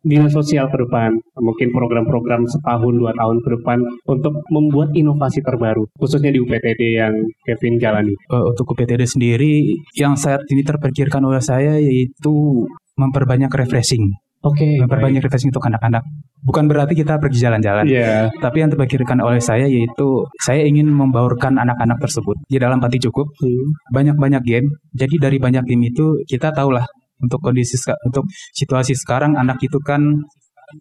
[0.04, 5.88] dinas sosial ke depan, mungkin program-program setahun dua tahun ke depan untuk membuat inovasi terbaru,
[5.96, 8.12] khususnya di UPTD yang Kevin jalani.
[8.12, 9.64] Eh, untuk UPTD sendiri
[9.96, 12.64] yang saat ini terpikirkan oleh saya yaitu
[12.94, 14.04] memperbanyak refreshing,
[14.44, 14.78] Oke.
[14.78, 16.04] memperbanyak refreshing untuk anak-anak.
[16.44, 18.28] Bukan berarti kita pergi jalan-jalan, Iya.
[18.44, 23.32] tapi yang terpikirkan oleh saya yaitu saya ingin membaurkan anak-anak tersebut di dalam panti cukup
[23.40, 23.72] Hmm.
[23.90, 24.68] banyak-banyak game.
[24.92, 26.84] Jadi dari banyak game itu kita tahulah
[27.22, 28.24] untuk kondisi untuk
[28.54, 30.02] situasi sekarang anak itu kan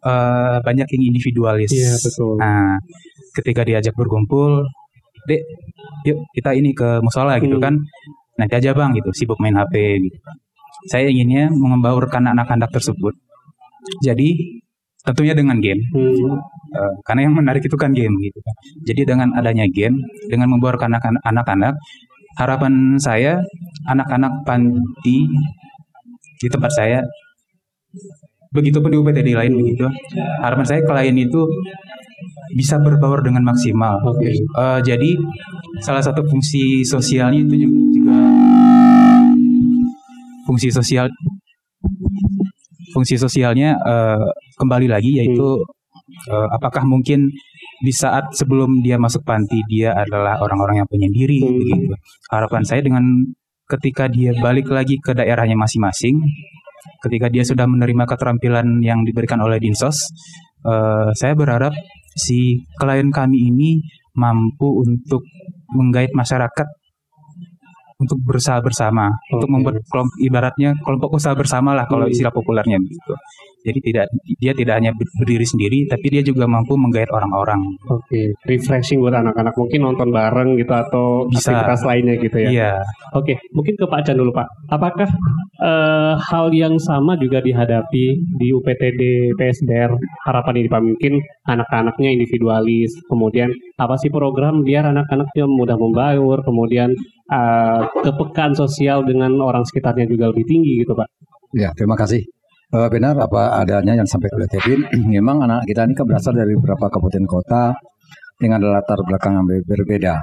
[0.04, 1.70] eh, banyak yang individualis.
[1.70, 2.40] Iya, betul.
[2.42, 2.80] Nah,
[3.38, 4.66] ketika diajak berkumpul,
[5.30, 5.42] dek,
[6.08, 7.66] yuk kita ini ke musola gitu Hmm.
[7.72, 7.76] kan.
[8.40, 10.18] Nanti aja bang gitu, sibuk main HP gitu.
[10.90, 13.14] Saya inginnya membaurkan anak-anak tersebut.
[14.02, 14.34] Jadi
[15.06, 15.80] tentunya dengan game.
[15.94, 16.40] Hmm.
[16.74, 18.40] Uh, karena yang menarik itu kan game gitu.
[18.42, 18.56] kan.
[18.90, 19.94] Jadi dengan adanya game,
[20.32, 20.80] dengan membawa
[21.22, 21.78] anak-anak,
[22.40, 23.38] harapan saya
[23.86, 25.30] anak-anak panti
[26.44, 27.00] di tempat saya
[28.54, 29.88] begitupun di UPTD lain begitu.
[30.44, 31.42] Harapan saya klien itu
[32.54, 33.98] bisa berbaur dengan maksimal.
[34.06, 34.30] Oke.
[34.54, 35.16] Uh, jadi
[35.82, 38.20] salah satu fungsi sosialnya itu ju- juga
[40.46, 41.08] fungsi sosial
[42.94, 45.58] fungsi sosialnya eh, kembali lagi yaitu
[46.30, 47.26] eh, apakah mungkin
[47.82, 51.58] di saat sebelum dia masuk panti dia adalah orang-orang yang penyendiri Hmm.
[51.58, 51.94] begitu.
[52.30, 53.04] Harapan saya dengan
[53.78, 56.22] ketika dia balik lagi ke daerahnya masing-masing,
[57.04, 59.98] ketika dia sudah menerima keterampilan yang diberikan oleh Dinsos,
[60.66, 61.74] eh, saya berharap
[62.14, 63.82] si klien kami ini
[64.14, 65.26] mampu untuk
[65.74, 66.68] menggait masyarakat
[67.98, 69.54] untuk berusaha bersama, untuk Oke.
[69.54, 73.14] membuat kelompok ibaratnya kelompok usaha bersama lah kalau istilah populernya begitu.
[73.64, 74.06] Jadi tidak
[74.38, 77.60] dia tidak hanya ber- berdiri sendiri, tapi dia juga mampu menggait orang-orang.
[77.88, 81.56] Oke, refreshing buat anak-anak mungkin nonton bareng gitu atau Bisa.
[81.56, 82.50] aktivitas lainnya gitu ya.
[82.52, 82.74] Iya,
[83.14, 84.48] Oke, mungkin ke Pak Chan dulu Pak.
[84.68, 85.08] Apakah
[85.64, 89.92] eh, hal yang sama juga dihadapi di UPTD PSBR
[90.28, 90.82] harapan ini Pak?
[90.84, 91.14] Mungkin
[91.48, 96.92] anak-anaknya individualis, kemudian apa sih program biar anak-anaknya mudah membaur, kemudian
[97.32, 101.08] eh, kepekaan sosial dengan orang sekitarnya juga lebih tinggi gitu Pak?
[101.54, 102.26] Ya, terima kasih.
[102.74, 104.82] Eh, benar apa adanya yang disampaikan oleh Kevin.
[105.14, 107.70] Memang anak kita ini kan berasal dari beberapa kabupaten kota
[108.42, 110.18] dengan latar belakang yang ber- berbeda.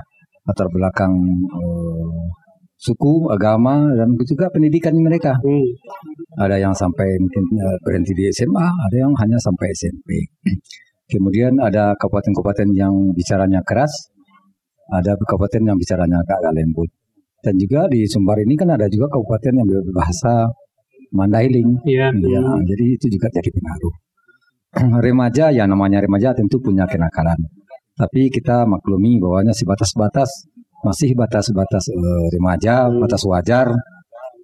[0.51, 1.15] Latar belakang
[1.47, 2.27] eh,
[2.75, 5.39] suku, agama, dan juga pendidikan mereka.
[5.39, 5.63] Hmm.
[6.43, 10.19] Ada yang sampai mungkin eh, berhenti di SMA, ada yang hanya sampai SMP.
[11.15, 13.95] Kemudian ada kabupaten-kabupaten yang bicaranya keras,
[14.91, 16.91] ada kabupaten yang bicaranya agak lembut.
[17.47, 20.51] Dan juga di Sumbar ini kan ada juga kabupaten yang berbahasa
[21.11, 21.83] Mandailing.
[21.87, 22.15] Iya.
[22.15, 23.95] Ya, jadi itu juga jadi pengaruh.
[25.07, 27.39] remaja ya namanya remaja tentu punya kenakalan.
[27.99, 30.31] Tapi kita maklumi bahwanya si batas-batas
[30.81, 33.69] masih batas-batas eh, remaja, batas wajar.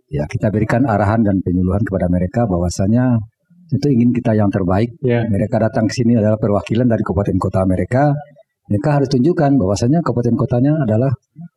[0.07, 3.19] Ya kita berikan arahan dan penyuluhan kepada mereka bahwasanya
[3.67, 4.95] itu ingin kita yang terbaik.
[5.03, 5.27] Iya.
[5.27, 8.15] Mereka datang ke sini adalah perwakilan dari kabupaten kota mereka.
[8.67, 11.11] Mereka harus tunjukkan bahwasanya kabupaten kotanya adalah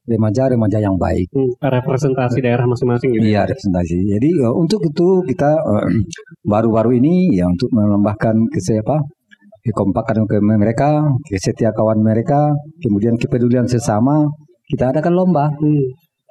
[0.05, 1.25] remaja-remaja yang baik.
[1.33, 3.33] Hmm, representasi daerah masing-masing gitu.
[3.33, 3.97] Iya representasi.
[4.13, 5.87] Jadi eh, untuk itu kita eh,
[6.45, 9.01] baru-baru ini ya untuk menambahkan ke siapa
[9.59, 14.29] kekompakan ke mereka, kesetiakawan mereka, kemudian kepedulian sesama.
[14.69, 15.49] Kita adakan lomba.
[15.49, 15.85] Hmm.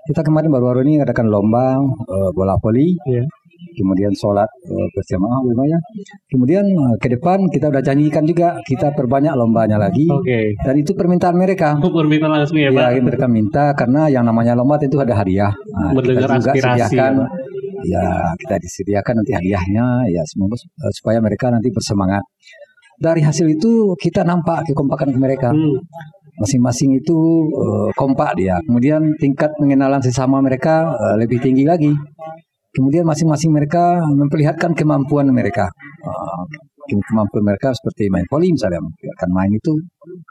[0.08, 3.26] Kita kemarin baru-baru ini adakan lomba eh, bola voli, Iya.
[3.78, 5.80] Kemudian sholat eh, berjamaah lumayan.
[6.30, 10.06] Kemudian eh, ke depan kita udah janjikan juga kita perbanyak lombanya lagi.
[10.10, 10.54] Oke.
[10.62, 11.78] Dan itu permintaan mereka.
[11.78, 12.88] Untuk permintaan langsung ya Pak?
[12.94, 15.52] Ya, mereka minta karena yang namanya lomba tentu ada hadiah.
[15.74, 17.30] Nah, Mendengar kita juga aspirasi, sediakan, ya, Pak.
[17.86, 18.06] ya
[18.42, 22.22] kita disediakan nanti hadiahnya, ya semoga eh, supaya mereka nanti bersemangat.
[22.98, 25.50] Dari hasil itu kita nampak kekompakan ke mereka.
[25.54, 25.78] Hmm.
[26.38, 27.18] Masing-masing itu
[27.50, 28.58] eh, kompak dia.
[28.66, 31.90] Kemudian tingkat pengenalan sesama mereka eh, lebih tinggi lagi.
[32.68, 35.68] Kemudian masing-masing mereka memperlihatkan kemampuan mereka.
[36.04, 36.42] Eh,
[36.88, 39.72] kemampuan mereka seperti main volley misalnya, akan main itu,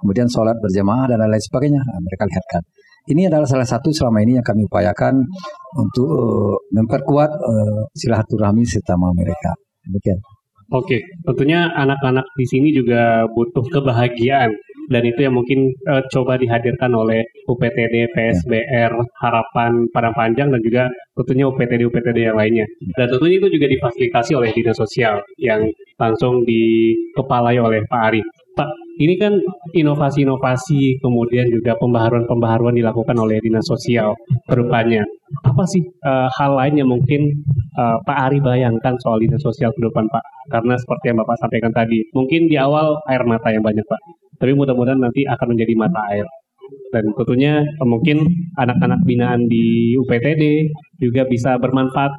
[0.01, 1.81] kemudian sholat berjamaah dan lain sebagainya.
[1.81, 2.61] Nah, mereka lihatkan.
[3.07, 5.21] Ini adalah salah satu selama ini yang kami upayakan
[5.77, 9.53] untuk eh, memperkuat eh, silaturahmi sesama mereka.
[9.85, 10.19] Demikian.
[10.67, 14.51] Oke, tentunya anak-anak di sini juga butuh kebahagiaan
[14.87, 20.83] dan itu yang mungkin eh, coba dihadirkan oleh UPTD, PSBR, Harapan Padang Panjang dan juga
[21.15, 22.65] tentunya UPTD-UPTD yang lainnya.
[22.95, 25.67] Dan tentunya itu juga difasilitasi oleh dinas sosial yang
[25.99, 28.21] langsung dikepalai oleh Pak Ari.
[28.57, 29.37] Pak, ini kan
[29.77, 34.17] inovasi-inovasi kemudian juga pembaharuan-pembaharuan dilakukan oleh dinas sosial
[34.49, 35.05] berupanya.
[35.43, 37.27] Apa sih eh, hal lain yang mungkin
[37.75, 40.23] eh, Pak Ari bayangkan soal dinas sosial ke depan Pak?
[40.47, 44.01] Karena seperti yang Bapak sampaikan tadi, mungkin di awal air mata yang banyak Pak,
[44.37, 46.27] tapi mudah-mudahan nanti akan menjadi mata air.
[46.91, 48.27] Dan tentunya mungkin
[48.59, 52.11] anak-anak binaan di UPTD juga bisa bermanfaat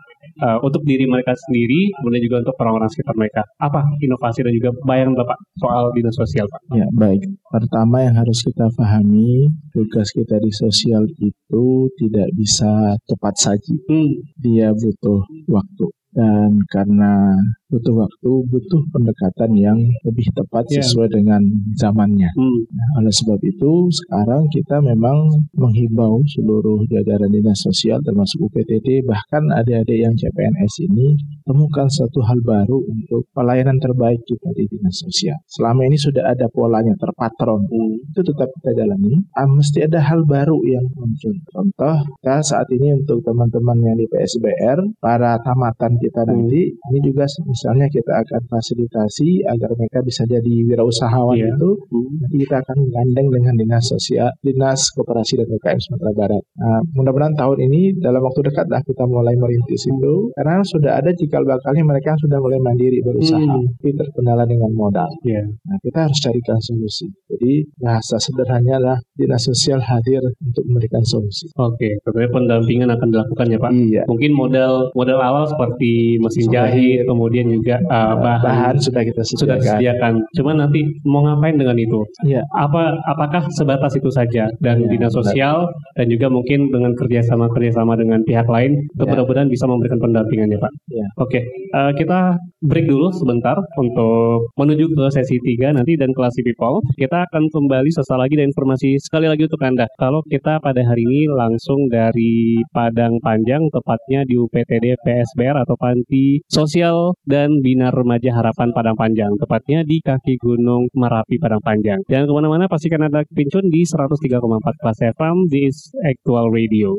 [0.44, 3.42] eh, untuk diri mereka sendiri, kemudian juga untuk orang-orang sekitar mereka.
[3.60, 6.60] Apa inovasi dan juga bayangan Bapak soal dinas sosial Pak?
[6.76, 7.28] Ya, baik.
[7.48, 11.64] Pertama yang harus kita pahami, tugas kita di sosial itu
[12.00, 13.76] tidak bisa cepat saji.
[13.88, 15.86] Hmm, Dia butuh waktu.
[16.08, 17.36] Dan karena
[17.68, 20.80] butuh waktu, butuh pendekatan yang lebih tepat Ya.
[20.80, 21.44] sesuai dengan
[21.76, 22.28] zamannya.
[22.32, 29.04] hmm, Nah, oleh sebab itu, sekarang kita memang menghimbau seluruh jajaran dinas sosial termasuk UPTD,
[29.04, 31.12] bahkan adik-adik yang CPNS ini
[31.44, 35.36] temukan satu hal baru untuk pelayanan terbaik kita di dinas sosial.
[35.48, 38.12] Selama ini sudah ada polanya terpatron, hmm.
[38.12, 39.20] itu tetap kita jalani.
[39.36, 41.34] Ah, mesti ada hal baru yang muncul.
[41.52, 47.24] Contoh, kita saat ini untuk teman-teman yang di PSBR, para tamatan kita nanti, ini juga
[47.58, 51.50] misalnya kita akan fasilitasi agar mereka bisa jadi wirausahawan Iya.
[51.58, 52.22] itu, Hmm.
[52.22, 56.42] nanti kita akan menggandeng dengan dinas sosial, dinas koperasi dan UKM Sumatera Barat.
[56.54, 61.10] Nah, mudah-mudahan tahun ini dalam waktu dekat lah kita mulai merintis itu, karena sudah ada
[61.10, 63.66] cikal bakalnya mereka sudah mulai mandiri berusaha, Hmm.
[63.82, 65.10] tapi terkendala dengan modal.
[65.26, 65.42] Iya.
[65.66, 67.10] Nah, kita harus carikan solusi.
[67.26, 71.50] Jadi bahasa sederhananya adalah dinas sosial hadir untuk memberikan solusi.
[71.58, 73.70] Oke, tentunya pendampingan akan dilakukan ya Pak.
[73.74, 74.02] Iya.
[74.06, 79.56] Mungkin modal modal awal seperti mesin jahit, kemudian juga uh, bahan, Bahan sudah kita sudah
[79.56, 79.60] sediakan.
[79.60, 80.12] disediakan.
[80.36, 82.00] Cuma nanti mau ngapain dengan itu?
[82.24, 82.42] Iya.
[82.56, 85.18] Apa apakah sebatas itu saja dan Iya, dinas benar.
[85.24, 85.56] sosial
[85.94, 89.06] dan juga mungkin dengan kerjasama kerjasama dengan pihak lain, Iya.
[89.06, 90.72] mudah-mudahan bisa memberikan pendampingan ya Pak.
[90.90, 91.06] Iya.
[91.18, 91.40] Oke,
[91.74, 92.18] uh, kita
[92.66, 96.82] break dulu sebentar untuk menuju ke sesi 3 nanti dan kelas people.
[96.98, 99.86] Kita akan kembali sesaat lagi dan informasi sekali lagi untuk Anda.
[99.98, 106.42] Kalau kita pada hari ini langsung dari Padang Panjang, tepatnya di UPTD PSBR atau Panti
[106.50, 112.02] Sosial dan Bina Remaja Harapan Padang Panjang, tepatnya di kaki Gunung Merapi Padang Panjang.
[112.10, 115.70] Jangan ke mana-mana, pastikan Anda pincun di 103,4 kelas FM di
[116.02, 116.98] Actual Radio.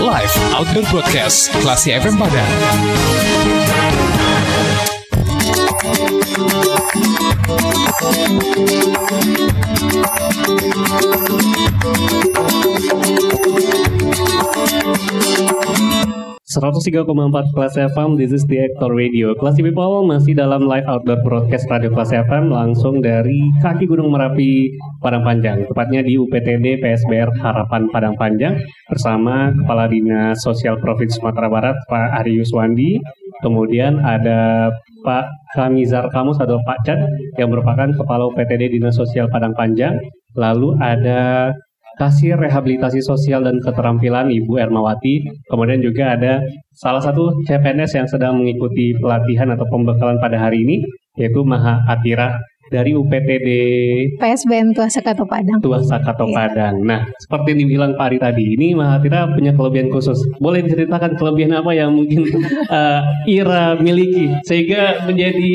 [0.00, 2.52] Live Outdoor Broadcast Klasi FM Padang.
[16.58, 16.90] Seratus
[17.54, 19.30] Kelas FM, this is the Actor Radio.
[19.38, 24.66] Kelas People masih dalam live outdoor broadcast Radio Kelas FM langsung dari kaki Gunung Merapi,
[24.98, 25.70] Padang Panjang.
[25.70, 28.58] Tepatnya di UPTD PSBR Harapan Padang Panjang
[28.90, 32.98] bersama Kepala Dinas Sosial Provinsi Sumatera Barat, Pak Ari Yuswandi.
[33.38, 34.74] Kemudian ada
[35.06, 36.98] Pak Kamizar Kamus atau Pak Chat
[37.38, 39.94] yang merupakan Kepala UPTD Dinas Sosial Padang Panjang.
[40.34, 41.54] Lalu ada
[41.98, 45.26] Kasir Rehabilitasi Sosial dan Keterampilan Ibu Ermawati.
[45.50, 46.38] Kemudian juga ada
[46.70, 50.86] salah satu CPNS yang sedang mengikuti pelatihan atau pembekalan pada hari ini,
[51.18, 52.38] yaitu Maha Atira
[52.68, 53.48] dari UPTD
[54.16, 55.58] PSBN Tuasa Kato Padang.
[55.60, 56.34] Tua Sakato Iya.
[56.36, 56.74] Padang.
[56.84, 60.18] Nah, seperti yang dibilang Pak Ari tadi, ini Mahatira punya kelebihan khusus.
[60.38, 62.28] Boleh diceritakan kelebihan apa yang mungkin
[62.78, 65.54] eh, Ira miliki sehingga menjadi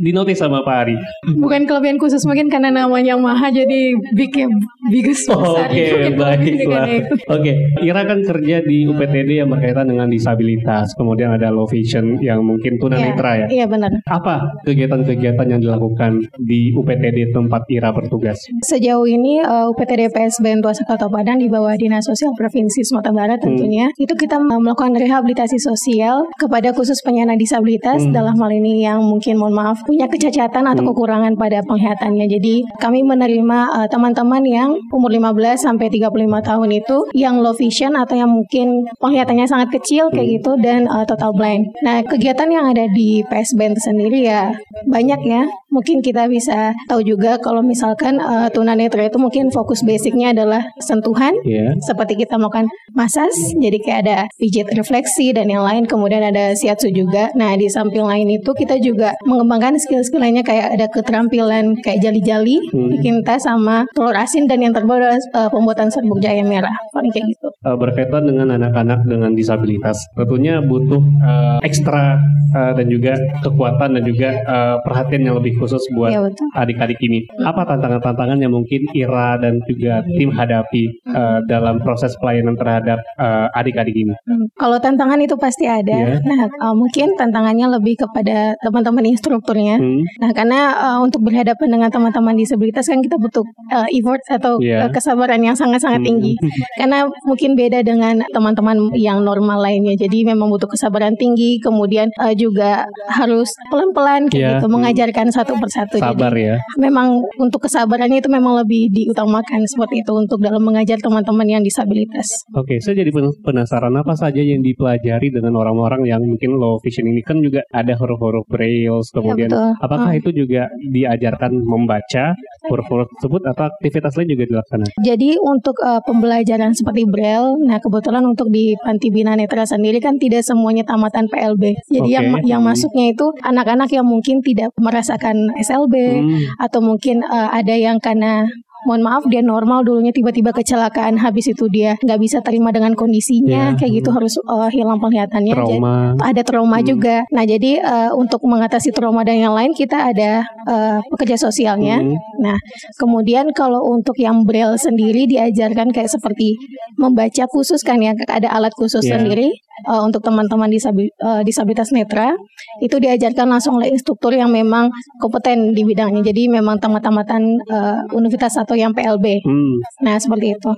[0.00, 0.96] dinotis sama Pak Ari?
[1.36, 4.50] Bukan kelebihan khusus mungkin karena namanya Maha jadi bikin
[4.90, 5.54] biggest Oh.
[5.62, 6.56] Oke, Mungkin baiklah.
[6.58, 7.14] dengan itu.
[7.30, 7.52] Oke,
[7.86, 10.90] Ira kan kerja di UPTD yang berkaitan dengan disabilitas.
[10.98, 13.46] Kemudian ada low vision yang mungkin tunanetra ya.
[13.46, 13.94] Iya benar.
[14.10, 18.40] Apa kegiatan-kegiatan yang dilakukan di UPTD tempat Ira bertugas?
[18.64, 23.38] Sejauh ini uh, UPTD PSBN Tuasa Kato Padang di bawah Dinas Sosial Provinsi Sumatera Barat
[23.40, 23.56] Hmm.
[23.56, 28.12] tentunya itu kita uh, melakukan rehabilitasi sosial kepada khusus penyandang disabilitas Hmm.
[28.12, 30.90] dalam hal ini yang mungkin mohon maaf punya kecacatan atau Hmm.
[30.94, 32.26] kekurangan pada penglihatannya.
[32.26, 37.92] Jadi kami menerima uh, teman-teman yang umur 15 sampai 35 tahun itu yang low vision
[37.92, 40.34] atau yang mungkin penglihatannya sangat kecil kayak Hmm.
[40.40, 41.68] gitu dan uh, total blind.
[41.82, 44.54] Nah, kegiatan yang ada di PSBN sendiri ya
[44.86, 45.42] banyak ya.
[45.70, 51.34] Mungkin kita bisa tahu juga kalau misalkan uh, tunanetra itu mungkin fokus basicnya adalah sentuhan
[51.42, 51.74] Ya.
[51.82, 56.92] seperti kita melakukan masas jadi kayak ada pijit refleksi dan yang lain kemudian ada shiatsu
[56.94, 61.98] juga nah di samping lain itu kita juga mengembangkan skill-skill lainnya kayak ada keterampilan kayak
[62.00, 62.92] jali-jali Hmm.
[62.92, 67.10] bikin tas sama telur asin dan yang terbaru adalah uh, pembuatan serbuk jahe merah paling
[67.10, 69.96] kayak gitu uh, berkaitan dengan anak-anak dengan disabilitas.
[70.14, 72.20] Tentunya butuh uh, ekstra
[72.54, 76.46] uh, dan juga kekuatan dan juga uh, perhatian yang lebih khusus buat Iya, betul.
[76.54, 77.18] adik-adik ini.
[77.40, 83.48] Apa tantangan-tantangan yang mungkin Ira dan juga tim hadapi uh, dalam proses pelayanan terhadap uh,
[83.54, 84.12] adik-adik ini?
[84.24, 85.92] Hmm, Kalau tantangan itu pasti ada.
[85.92, 86.20] Iya.
[86.22, 89.76] Nah, uh, mungkin tantangannya lebih kepada teman-teman instrukturnya.
[89.78, 90.02] Hmm.
[90.20, 94.86] Nah, karena uh, untuk berhadapan dengan teman-teman disabilitas kan kita butuh uh, effort atau Iya.
[94.86, 96.08] uh, kesabaran yang sangat-sangat Hmm.
[96.08, 96.32] tinggi.
[96.80, 99.94] Karena mungkin beda dengan teman-teman yang normal lainnya.
[99.96, 104.50] Jadi memang butuh kesabaran tinggi, kemudian uh, juga harus pelan-pelan kayak Iya.
[104.56, 106.00] gitu mengajarkan satu persatu.
[106.00, 106.56] Sabar Jadi ya.
[106.80, 107.08] memang
[107.38, 112.26] untuk kesabarannya itu memang lebih diutamakan seperti itu untuk dalam mengajar teman-teman yang disabilitas.
[112.56, 117.06] Oke, saya jadi pen- penasaran apa saja yang dipelajari dengan orang-orang yang mungkin low vision
[117.06, 119.70] ini kan juga ada huruf-huruf braille, kemudian betul.
[119.80, 120.20] apakah Hmm.
[120.20, 122.34] itu juga diajarkan membaca
[122.68, 124.96] huruf-huruf tersebut atau aktivitas lain juga dilaksanakan?
[125.00, 130.20] Jadi untuk uh, pembelajaran seperti Braille, nah kebetulan untuk di Panti Bina Netra sendiri kan
[130.20, 131.78] tidak semuanya tamatan PLB.
[131.88, 132.16] Jadi Oke.
[132.16, 132.76] yang yang Hmm.
[132.76, 136.42] masuknya itu anak-anak yang mungkin tidak merasakan SLB Hmm.
[136.60, 138.44] atau mungkin uh, ada yang karena
[138.84, 142.98] mohon maaf dia normal dulunya tiba-tiba kecelakaan habis itu dia nggak bisa terima dengan Ya.
[142.98, 146.16] kondisinya kayak gitu harus uh, hilang penglihatannya Jadi, Trauma.
[146.18, 146.86] ada trauma Hmm.
[146.86, 147.16] juga.
[147.28, 152.00] Nah, jadi uh, untuk mengatasi trauma dan yang lain kita ada uh, pekerja sosialnya.
[152.00, 152.16] Hmm.
[152.40, 152.56] Nah,
[152.96, 156.56] kemudian kalau untuk yang braille sendiri diajarkan kayak seperti
[156.96, 159.16] membaca khusus kan ya, ada alat khusus Ya.
[159.16, 159.50] sendiri.
[159.90, 162.38] Uh, untuk teman-teman disabi, uh, disabilitas netra
[162.78, 166.22] itu diajarkan langsung oleh instruktur yang memang kompeten di bidangnya.
[166.30, 169.42] Jadi memang tamat-tamatan uh, universitas atau yang PLB.
[169.42, 169.74] Hmm.
[170.06, 170.70] Nah seperti itu.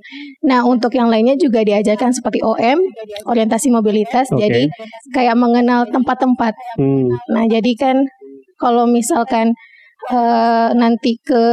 [0.48, 2.80] Nah untuk yang lainnya juga diajarkan seperti OM,
[3.28, 4.32] orientasi mobilitas.
[4.32, 4.48] Oke.
[4.48, 4.62] Jadi
[5.12, 6.56] kayak mengenal tempat-tempat.
[6.80, 7.12] Hmm.
[7.28, 8.08] Nah jadi kan
[8.56, 9.52] kalau misalkan
[10.10, 11.44] eh, nanti ke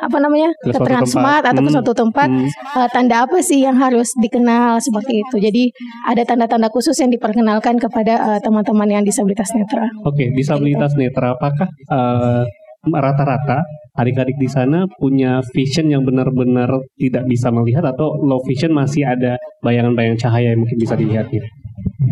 [0.00, 1.50] apa namanya Ke ke, Transmart tempat.
[1.52, 1.76] atau ke Hmm.
[1.76, 2.48] suatu tempat Hmm.
[2.48, 5.36] eh, tanda apa sih yang harus dikenal seperti itu.
[5.36, 5.64] Jadi
[6.08, 9.84] ada tanda-tanda khusus yang diperkenalkan kepada eh, teman-teman yang disabilitas netra.
[10.06, 12.44] Oke, disabilitas netra apakah eh,
[12.80, 13.60] rata-rata
[14.00, 19.36] adik-adik di sana punya vision yang benar-benar tidak bisa melihat atau low vision masih ada
[19.60, 21.44] bayangan-bayangan cahaya yang mungkin bisa dilihat gitu?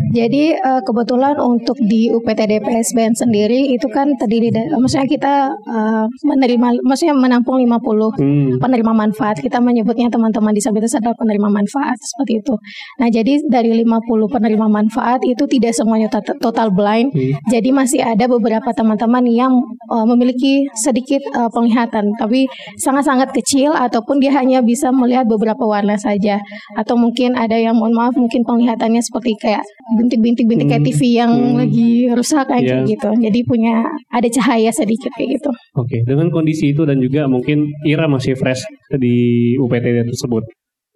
[0.09, 6.05] Jadi eh, kebetulan untuk di UPTD PSBN sendiri itu kan terdiri dari maksudnya kita eh,
[6.25, 8.57] menerima maksudnya menampung 50 Hmm.
[8.57, 9.37] penerima manfaat.
[9.37, 12.57] Kita menyebutnya teman-teman disabilitas adalah penerima manfaat seperti itu.
[12.97, 17.13] Nah, jadi dari 50 penerima manfaat itu tidak semuanya tot- total blind.
[17.13, 17.37] Hmm.
[17.53, 19.53] Jadi masih ada beberapa teman-teman yang
[19.93, 25.95] eh, memiliki sedikit eh, penglihatan tapi sangat-sangat kecil ataupun dia hanya bisa melihat beberapa warna
[25.95, 26.41] saja
[26.75, 29.63] atau mungkin ada yang mohon maaf mungkin penglihatannya seperti kayak
[29.95, 30.89] bintik-bintik-bintik kayak Hmm.
[30.89, 31.55] TV yang Hmm.
[31.59, 32.77] lagi rusak kayak Iya.
[32.89, 33.09] gitu.
[33.13, 35.51] Jadi punya ada cahaya sedikit kayak gitu.
[35.77, 38.65] Oke, dengan kondisi itu dan juga mungkin Ira masih fresh
[38.97, 40.43] di UPTD tersebut.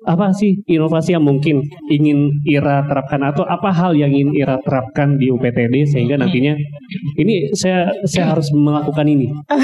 [0.03, 5.15] Apa sih inovasi yang mungkin ingin Ira terapkan atau apa hal yang ingin Ira terapkan
[5.15, 6.53] di UPTD sehingga nantinya
[7.15, 9.27] ini saya saya harus melakukan ini.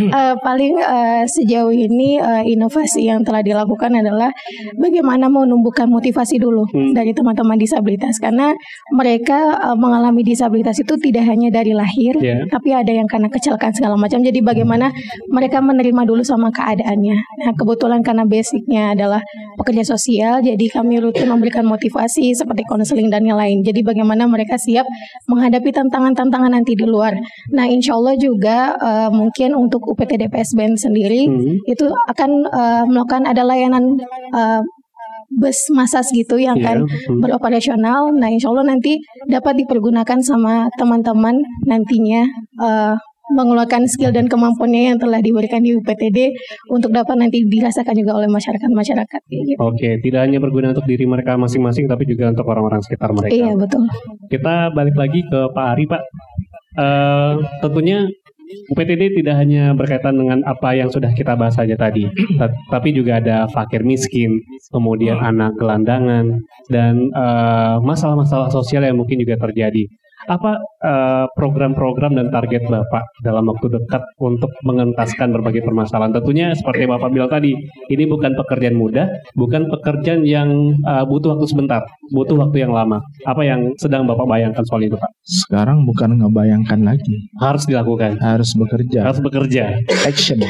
[0.00, 4.30] Eh, paling eh, sejauh ini eh, inovasi yang telah dilakukan adalah
[4.78, 6.94] bagaimana menumbuhkan motivasi dulu Hmm.
[6.94, 8.54] dari teman-teman disabilitas karena
[8.94, 12.44] mereka eh, mengalami disabilitas itu tidak hanya dari lahir Ya.
[12.46, 14.92] tapi ada yang karena kecelakaan segala macam jadi bagaimana
[15.32, 19.20] mereka menerima dulu sama keadaannya nah kebetulan karena basicnya adalah
[19.58, 24.56] pekerja sosial jadi kami rutin memberikan motivasi seperti konseling dan yang lain jadi bagaimana mereka
[24.58, 24.86] siap
[25.30, 27.14] menghadapi tantangan-tantangan nanti di luar
[27.54, 31.56] nah insya Allah juga eh, mungkin untuk UPTD PSBN sendiri Hmm.
[31.68, 33.96] itu akan eh, melakukan ada layanan
[34.34, 34.60] eh,
[35.30, 37.20] bus masas gitu yang Iya, akan hmm.
[37.22, 38.10] beroperasional.
[38.18, 38.98] Nah, insya Allah nanti
[39.30, 41.38] dapat dipergunakan sama teman-teman
[41.70, 42.26] nantinya
[42.58, 42.94] eh,
[43.30, 46.34] mengeluarkan skill dan kemampuannya yang telah diberikan di UPTD
[46.68, 49.20] untuk dapat nanti dirasakan juga oleh masyarakat-masyarakat.
[49.26, 49.58] gitu.
[49.58, 53.32] Oke, tidak hanya berguna untuk diri mereka masing-masing tapi juga untuk orang-orang sekitar mereka.
[53.32, 53.86] Iya betul.
[54.26, 56.02] Kita balik lagi ke Pak Ari, Pak.
[56.70, 58.06] Eh, tentunya
[58.50, 62.02] UPTD tidak hanya berkaitan dengan apa yang sudah kita bahas saja tadi,
[62.34, 66.34] ta- tapi juga ada fakir miskin, kemudian anak gelandangan,
[66.66, 69.86] dan eh, masalah-masalah sosial yang mungkin juga terjadi.
[70.28, 76.12] Apa eh, program-program dan target Bapak dalam waktu dekat untuk mengentaskan berbagai permasalahan?
[76.12, 77.56] Tentunya seperti Bapak bilang tadi,
[77.88, 81.80] ini bukan pekerjaan mudah, bukan pekerjaan yang eh, butuh waktu sebentar,
[82.12, 83.00] butuh waktu yang lama.
[83.24, 85.08] Apa yang sedang Bapak bayangkan soal itu, Pak?
[85.24, 89.06] Sekarang bukan ngebayangkan lagi, Harus dilakukan, harus bekerja.
[89.08, 89.72] harus bekerja.
[90.04, 90.42] action.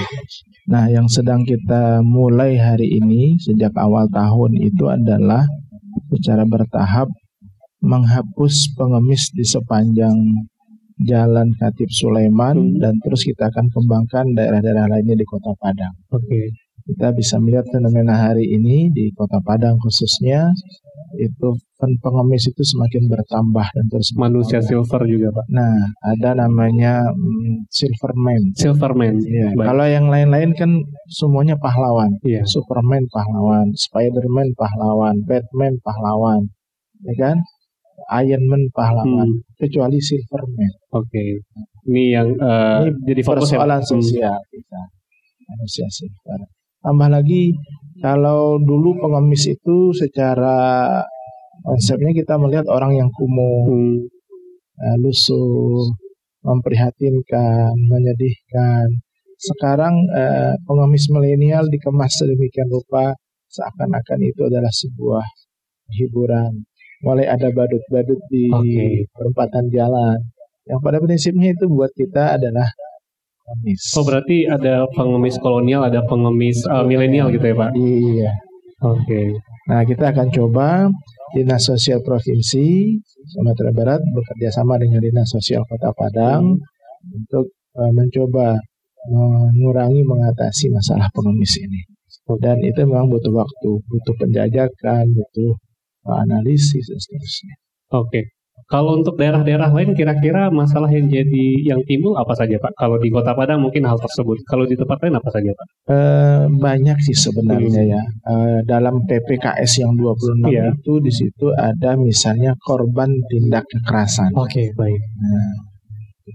[0.70, 5.42] Nah, yang sedang kita mulai hari ini sejak awal tahun itu adalah
[6.14, 7.10] secara bertahap
[7.80, 10.16] menghapus pengemis di sepanjang
[11.00, 15.96] Jalan Khatib Sulaiman dan terus kita akan kembangkan daerah-daerah lainnya di Kota Padang.
[16.12, 16.52] Oke.
[16.84, 20.52] Kita bisa melihat fenomena hari ini di Kota Padang khususnya
[21.16, 21.48] itu
[21.80, 24.68] pen- pengemis itu semakin bertambah dan terus Manusia bertambah.
[24.68, 25.46] silver juga, Pak.
[25.50, 25.74] Nah,
[26.06, 28.40] ada namanya mm, Silverman.
[28.54, 29.14] Silverman.
[29.24, 29.66] Iya, Baik.
[29.66, 30.70] kalau yang lain-lain kan
[31.10, 32.12] semuanya pahlawan.
[32.22, 32.44] Iya.
[32.46, 36.46] Superman pahlawan, Spiderman pahlawan, Batman pahlawan,
[37.08, 37.36] ya kan?
[38.10, 39.42] Iron Man pahlawan, Hmm.
[39.54, 40.72] kecuali Silverman.
[40.90, 41.46] Oke.
[41.86, 43.66] Ini yang eh, Ini jadi fokus ya, Pak?
[43.66, 43.90] persoalan Hmm.
[43.94, 44.82] sosial kita,
[45.46, 46.40] manusia silver.
[46.80, 47.54] Tambah lagi,
[48.00, 50.58] kalau dulu pengemis itu secara
[51.62, 53.96] konsepnya kita melihat orang yang kumuh, Hmm.
[54.80, 55.92] eh, lusuh,
[56.42, 58.88] memprihatinkan, menyedihkan.
[59.40, 63.16] Sekarang eh, pengemis milenial dikemas sedemikian rupa
[63.48, 65.24] seakan-akan itu adalah sebuah
[65.96, 66.64] hiburan.
[67.00, 69.08] Mulai ada badut-badut di Oke.
[69.16, 70.18] perempatan jalan.
[70.68, 72.68] Yang pada prinsipnya itu buat kita adalah
[73.48, 73.82] pengemis.
[73.96, 77.70] Oh berarti ada pengemis kolonial, ada pengemis eh, milenial gitu ya Pak?
[77.74, 78.30] Iya.
[78.80, 79.22] Oke.
[79.68, 80.88] Nah, kita akan coba
[81.36, 82.96] Dinas Sosial Provinsi
[83.28, 86.56] Sumatera Barat bekerja sama dengan Dinas Sosial Kota Padang
[87.12, 87.48] untuk
[87.80, 88.60] eh, mencoba
[89.08, 91.80] mengurangi mengatasi masalah pengemis ini.
[92.38, 95.58] Dan itu memang butuh waktu, butuh penjajakan, butuh
[96.08, 97.54] analisis dan seterusnya.
[97.92, 98.20] Oke.
[98.70, 102.78] Kalau untuk daerah-daerah lain kira-kira masalah yang jadi yang timbul apa saja Pak?
[102.78, 104.46] Kalau di Kota Padang mungkin hal tersebut.
[104.46, 105.66] Kalau di tempat lain apa saja Pak?
[105.90, 108.02] Eh, banyak sih sebenarnya ya.
[108.30, 110.70] Eh, dalam PPKS yang 26 Iya.
[110.70, 114.30] itu di situ ada misalnya korban tindak kekerasan.
[114.38, 115.02] Oke, baik.
[115.18, 115.50] Nah,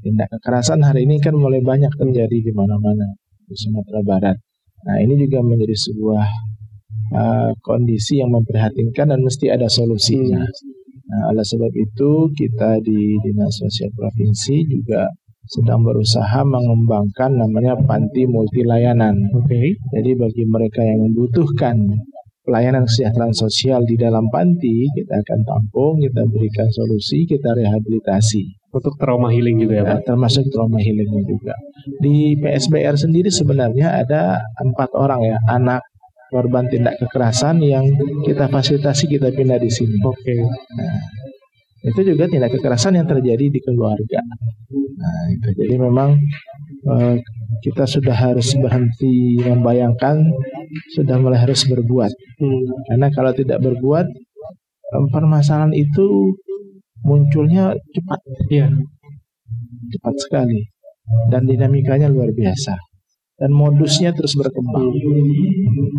[0.04, 3.16] tindak kekerasan hari ini kan mulai banyak terjadi di mana-mana
[3.48, 4.38] di Sumatera Barat.
[4.86, 6.26] Nah, ini juga menjadi sebuah
[7.14, 10.42] uh, kondisi yang memprihatinkan dan mesti ada solusinya.
[11.06, 15.06] Nah, oleh sebab itu kita di Dinas Sosial Provinsi juga
[15.46, 19.30] sedang berusaha mengembangkan namanya panti multi layanan.
[19.38, 19.78] Oke.
[19.94, 21.78] Jadi bagi mereka yang membutuhkan
[22.46, 28.70] pelayanan kesejahteraan sosial di dalam panti, kita akan tampung, kita berikan solusi, kita rehabilitasi.
[28.74, 30.10] Untuk trauma healing juga ya Ya, Pak?
[30.10, 31.56] termasuk trauma healingnya juga.
[32.02, 35.82] Di PSBR sendiri sebenarnya ada empat orang ya anak
[36.36, 37.88] korban tindak kekerasan yang
[38.28, 39.96] kita fasilitasi kita pindah di sini.
[40.04, 40.36] Oke.
[40.76, 41.00] Nah,
[41.88, 44.20] itu juga tindak kekerasan yang terjadi di keluarga.
[45.00, 46.20] Nah, itu jadi memang
[46.92, 47.16] eh,
[47.64, 50.28] kita sudah harus berhenti membayangkan,
[51.00, 52.12] sudah mulai harus berbuat.
[52.44, 52.68] Hmm.
[52.92, 54.06] Karena kalau tidak berbuat,
[54.92, 56.36] eh, permasalahan itu
[57.08, 58.20] munculnya cepat.
[58.52, 58.68] Iya.
[59.86, 60.66] cepat sekali
[61.30, 62.74] dan dinamikanya luar biasa
[63.36, 64.96] dan modusnya terus berkembang.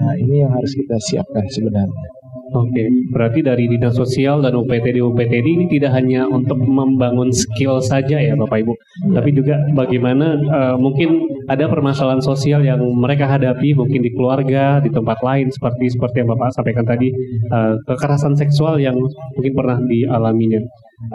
[0.01, 2.09] Nah ini yang harus kita siapkan sebenarnya.
[2.55, 8.23] Oke, berarti dari dinas sosial dan UPTD UPTD ini tidak hanya untuk membangun skill saja
[8.23, 8.73] ya Bapak Ibu,
[9.19, 14.95] tapi juga bagaimana eh, mungkin ada permasalahan sosial yang mereka hadapi mungkin di keluarga, di
[14.95, 17.11] tempat lain seperti seperti yang Bapak sampaikan tadi
[17.51, 18.95] eh, kekerasan seksual yang
[19.35, 20.63] mungkin pernah dialaminya.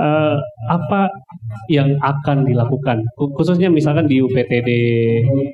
[0.03, 1.07] Eh, apa
[1.71, 3.07] yang akan dilakukan?
[3.15, 4.69] Khu- khususnya misalkan di UPTD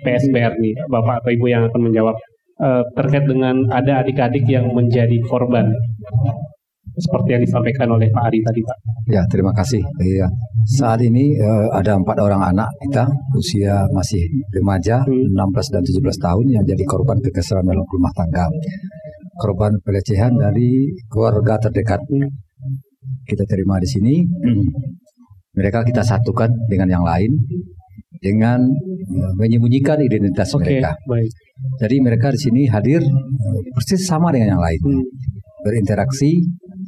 [0.01, 2.17] PSBR nih Bapak atau Ibu yang akan menjawab
[2.61, 5.69] eh, terkait dengan ada adik-adik yang menjadi korban
[6.97, 8.77] seperti yang disampaikan oleh Pak Ari tadi Pak.
[9.13, 9.81] Ya, terima kasih.
[10.01, 10.27] Iya.
[10.65, 13.05] Saat ini eh, ada empat orang anak kita
[13.37, 18.49] usia masih remaja, 16 dan 17 tahun yang jadi korban kekerasan dalam rumah tangga.
[19.37, 22.01] Korban pelecehan dari keluarga terdekat.
[23.23, 24.15] Kita terima di sini.
[25.57, 27.33] Mereka kita satukan dengan yang lain
[28.21, 30.95] dengan eh, menyembunyikan identitas Oke, mereka.
[31.05, 31.31] baik.
[31.81, 34.81] Jadi mereka di sini hadir eh, persis sama dengan yang lain,
[35.65, 36.37] berinteraksi,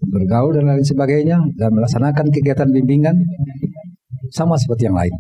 [0.10, 3.16] bergaul dan lain sebagainya, dan melaksanakan kegiatan bimbingan
[4.30, 5.14] sama seperti yang lain.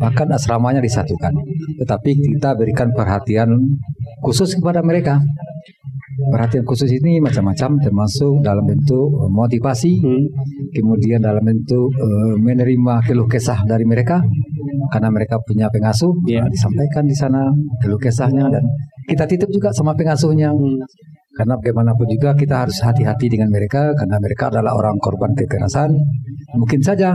[0.00, 1.32] Bahkan asramanya disatukan,
[1.80, 3.52] tetapi kita berikan perhatian
[4.24, 5.20] khusus kepada mereka.
[6.20, 9.92] Perhatian khusus ini macam-macam, termasuk dalam bentuk eh, motivasi,
[10.76, 14.20] kemudian dalam bentuk eh, menerima keluh kesah dari mereka,
[14.88, 17.52] karena mereka punya pengasuh, nah, disampaikan di sana
[17.84, 18.64] keluh kesahnya dan
[19.10, 20.54] kita titip juga sama pengasuhnya.
[21.30, 25.94] Karena bagaimanapun juga kita harus hati-hati dengan mereka karena mereka adalah orang korban kekerasan.
[26.58, 27.14] Mungkin saja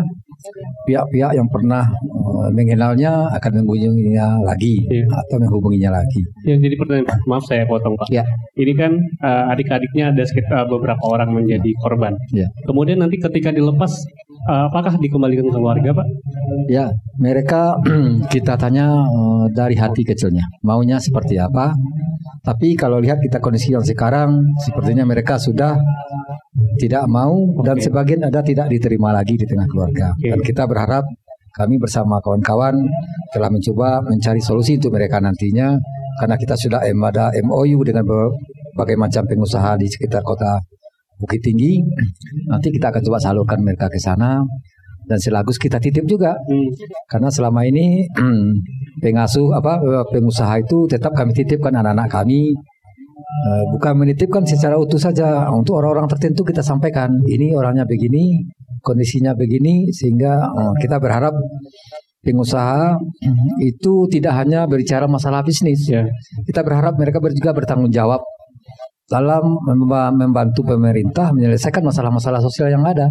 [0.86, 6.22] pihak-pihak yang pernah eh, mengenalnya akan mengunjunginya lagi atau menghubunginya lagi.
[6.45, 8.07] Yang jadi pertanyaan Pak, maaf saya potong Pak.
[8.13, 8.24] Ya.
[8.55, 12.13] Ini kan eh, adik-adiknya ada sekitar beberapa orang menjadi korban.
[12.32, 12.47] Ya.
[12.63, 16.08] Kemudian nanti ketika dilepas, eh, apakah dikembalikan ke keluarga Pak?
[16.70, 17.78] Ya, mereka
[18.34, 21.74] kita tanya eh, dari hati kecilnya, maunya seperti apa.
[22.46, 25.78] Tapi kalau lihat kita kondisi yang sekarang, sepertinya mereka sudah
[26.78, 27.34] tidak mau
[27.66, 30.14] dan sebagian ada tidak diterima lagi di tengah keluarga.
[30.14, 31.04] Dan kita berharap
[31.56, 32.76] kami bersama kawan-kawan
[33.32, 35.80] telah mencoba mencari solusi untuk mereka nantinya
[36.20, 40.60] karena kita sudah ada MOU dengan berbagai macam pengusaha di sekitar kota
[41.20, 41.80] Bukit Tinggi.
[42.51, 44.43] Nanti kita akan coba salurkan mereka ke sana.
[45.05, 46.34] Dan selagus kita titip juga.
[47.05, 48.09] Karena selama ini
[49.03, 49.78] pengasuh apa
[50.09, 52.51] pengusaha itu tetap kami titipkan anak-anak kami.
[53.36, 55.45] Eh, bukan menitipkan secara utuh saja.
[55.53, 58.41] Untuk orang-orang tertentu kita sampaikan ini orangnya begini
[58.82, 61.34] kondisinya begini sehingga eh, kita berharap
[62.26, 62.97] pengusaha
[63.70, 65.86] itu tidak hanya berbicara masalah bisnis.
[66.49, 68.26] Kita berharap mereka juga bertanggung jawab
[69.06, 73.06] dalam memba- membantu pemerintah menyelesaikan masalah-masalah sosial yang ada.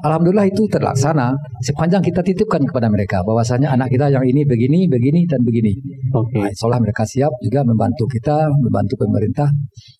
[0.00, 5.28] Alhamdulillah itu terlaksana sepanjang kita titipkan kepada mereka bahwasanya anak kita yang ini begini, begini
[5.28, 5.76] dan begini.
[6.16, 6.40] Oke.
[6.40, 9.48] Nah, insya Allah mereka siap juga membantu kita, membantu pemerintah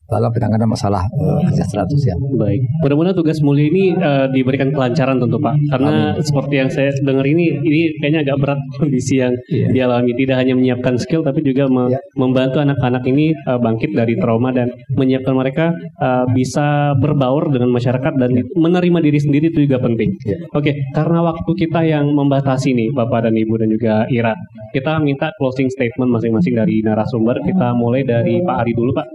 [0.04, 1.02] dalam penanganan masalah
[1.48, 2.18] kesejahteraan sosial.
[2.36, 2.60] Baik.
[2.84, 5.54] Mudah-mudahan tugas mulia ini eh, diberikan kelancaran tentu Pak.
[5.72, 10.12] Karena seperti yang saya dengar ini, ini kayaknya agak berat kondisi yang dialami.
[10.14, 14.70] Tidak hanya menyiapkan skill, tapi juga me- membantu anak-anak ini eh, bangkit dari trauma dan
[14.92, 20.14] menyiapkan mereka eh, bisa berbaur dengan masyarakat dan menerima diri sendiri itu juga penting.
[20.52, 24.36] Oke, karena waktu kita yang membatasi nih, Bapak dan Ibu dan juga Ira,
[24.70, 27.40] kita minta closing statement masing-masing dari narasumber.
[27.42, 29.06] Kita mulai dari Pak Ari dulu, Pak.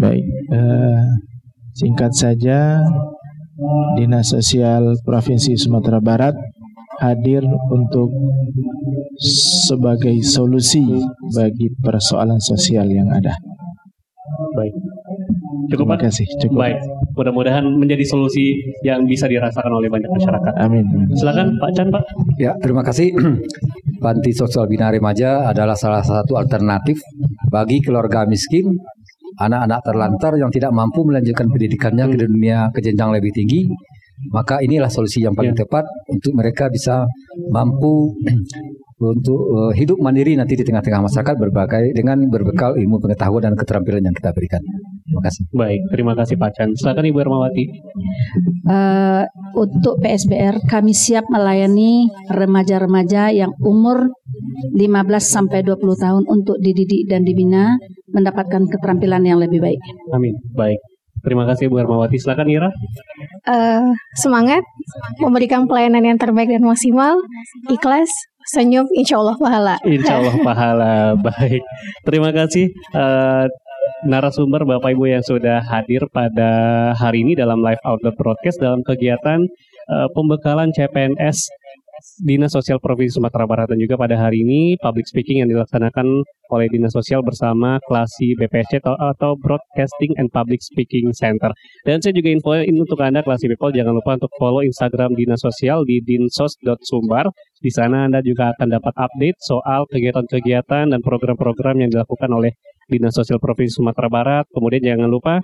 [0.00, 1.02] Baik, eh,
[1.74, 2.80] singkat saja,
[3.96, 6.32] Dinas Sosial Provinsi Sumatera Barat
[7.00, 8.12] hadir untuk
[9.68, 10.84] sebagai solusi
[11.32, 13.32] bagi persoalan sosial yang ada.
[14.56, 14.74] Baik.
[15.70, 16.26] Cukup Terima kasih.
[16.40, 16.56] Cukup.
[16.60, 16.78] Baik.
[17.14, 20.52] Mudah-mudahan menjadi solusi yang bisa dirasakan oleh banyak masyarakat.
[20.56, 20.84] Amin.
[21.14, 22.04] Silakan Pak Chan Pak.
[22.40, 23.12] Ya, terima kasih.
[24.04, 26.96] Panti Sosial Bina Remaja adalah salah satu alternatif
[27.52, 28.72] bagi keluarga miskin,
[29.40, 33.64] anak-anak terlantar yang tidak mampu melanjutkan pendidikannya ke dunia ke jenjang lebih tinggi.
[34.36, 37.08] Maka inilah solusi yang paling tepat untuk mereka bisa
[37.48, 38.12] mampu
[39.00, 44.04] untuk eh, hidup mandiri nanti di tengah-tengah masyarakat berbagai dengan berbekal ilmu pengetahuan dan keterampilan
[44.04, 44.60] yang kita berikan.
[45.08, 45.42] Terima kasih.
[45.56, 46.68] Baik, terima kasih Pak Chan.
[46.76, 47.64] Silakan Ibu Ermawati.
[48.70, 49.24] Eh,
[49.56, 54.12] untuk PSBR kami siap melayani remaja-remaja yang umur
[54.76, 57.74] 15 sampai 20 tahun untuk dididik dan dibina
[58.14, 59.80] mendapatkan keterampilan yang lebih baik.
[60.14, 60.34] Amin.
[60.54, 60.78] Baik.
[61.20, 62.16] Terima kasih Bu Ermawati.
[62.16, 62.68] Silakan Ira.
[63.44, 63.84] Eh,
[64.16, 64.64] semangat,
[65.20, 67.20] memberikan pelayanan yang terbaik dan maksimal,
[67.68, 68.08] ikhlas,
[68.56, 69.74] senyum, insya Allah pahala.
[69.84, 70.92] Insya Allah pahala.
[71.20, 71.60] Baik.
[72.08, 73.44] Terima kasih eh,
[74.08, 79.44] narasumber Bapak Ibu yang sudah hadir pada hari ini dalam live outdoor broadcast dalam kegiatan
[79.92, 81.38] eh, pembekalan CPNS
[82.20, 86.06] Dinas Sosial Provinsi Sumatera Barat dan juga pada hari ini public speaking yang dilaksanakan
[86.50, 91.54] oleh Dinas Sosial bersama Klasi BPSC atau, Broadcasting and Public Speaking Center.
[91.86, 95.40] Dan saya juga info ini untuk Anda Klasi People jangan lupa untuk follow Instagram Dinas
[95.40, 97.30] Sosial di dinsos.sumbar.
[97.62, 102.52] Di sana Anda juga akan dapat update soal kegiatan-kegiatan dan program-program yang dilakukan oleh
[102.90, 104.44] Dinas Sosial Provinsi Sumatera Barat.
[104.50, 105.38] Kemudian jangan lupa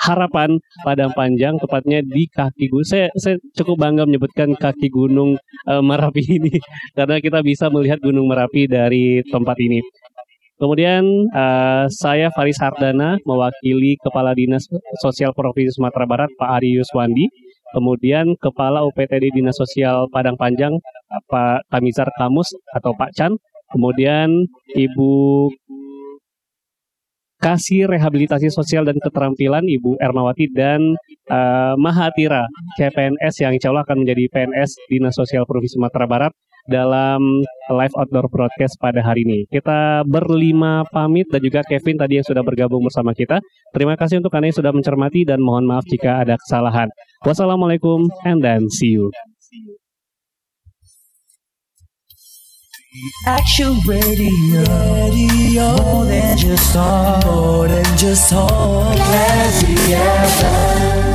[0.00, 2.88] Harapan Padang Panjang, tepatnya di kaki gunung.
[2.88, 5.36] Saya, saya cukup bangga menyebutkan kaki gunung
[5.68, 6.56] eh, Merapi ini
[6.96, 9.84] karena kita bisa melihat Gunung Merapi dari tempat ini.
[10.56, 14.64] Kemudian eh, saya Faris Hardana mewakili Kepala Dinas
[15.02, 17.28] Sosial Provinsi Sumatera Barat Pak Ari Yuswandi.
[17.72, 20.76] Kemudian Kepala UPTD Dinas Sosial Padang Panjang
[21.28, 23.32] Pak Kamizar Kamus atau Pak Chan.
[23.72, 24.28] Kemudian
[24.76, 25.48] Ibu
[27.42, 30.94] Kasih Rehabilitasi Sosial dan Keterampilan Ibu Ermawati dan
[31.26, 32.46] eh, Mahatira
[32.78, 36.30] CPNS yang insya Allah akan menjadi PNS Dinas Sosial Provinsi Sumatera Barat
[36.70, 37.18] dalam
[37.74, 39.42] live outdoor broadcast pada hari ini.
[39.50, 43.42] Kita berlima pamit dan juga Kevin tadi yang sudah bergabung bersama kita.
[43.74, 46.86] Terima kasih untuk Anda yang sudah mencermati dan mohon maaf jika ada kesalahan.
[47.26, 49.10] Wassalamualaikum and then see you.
[53.26, 54.60] Action Radio,
[55.08, 58.96] radio, more than just talk, more than just talk.
[58.96, 61.11] Classy FM.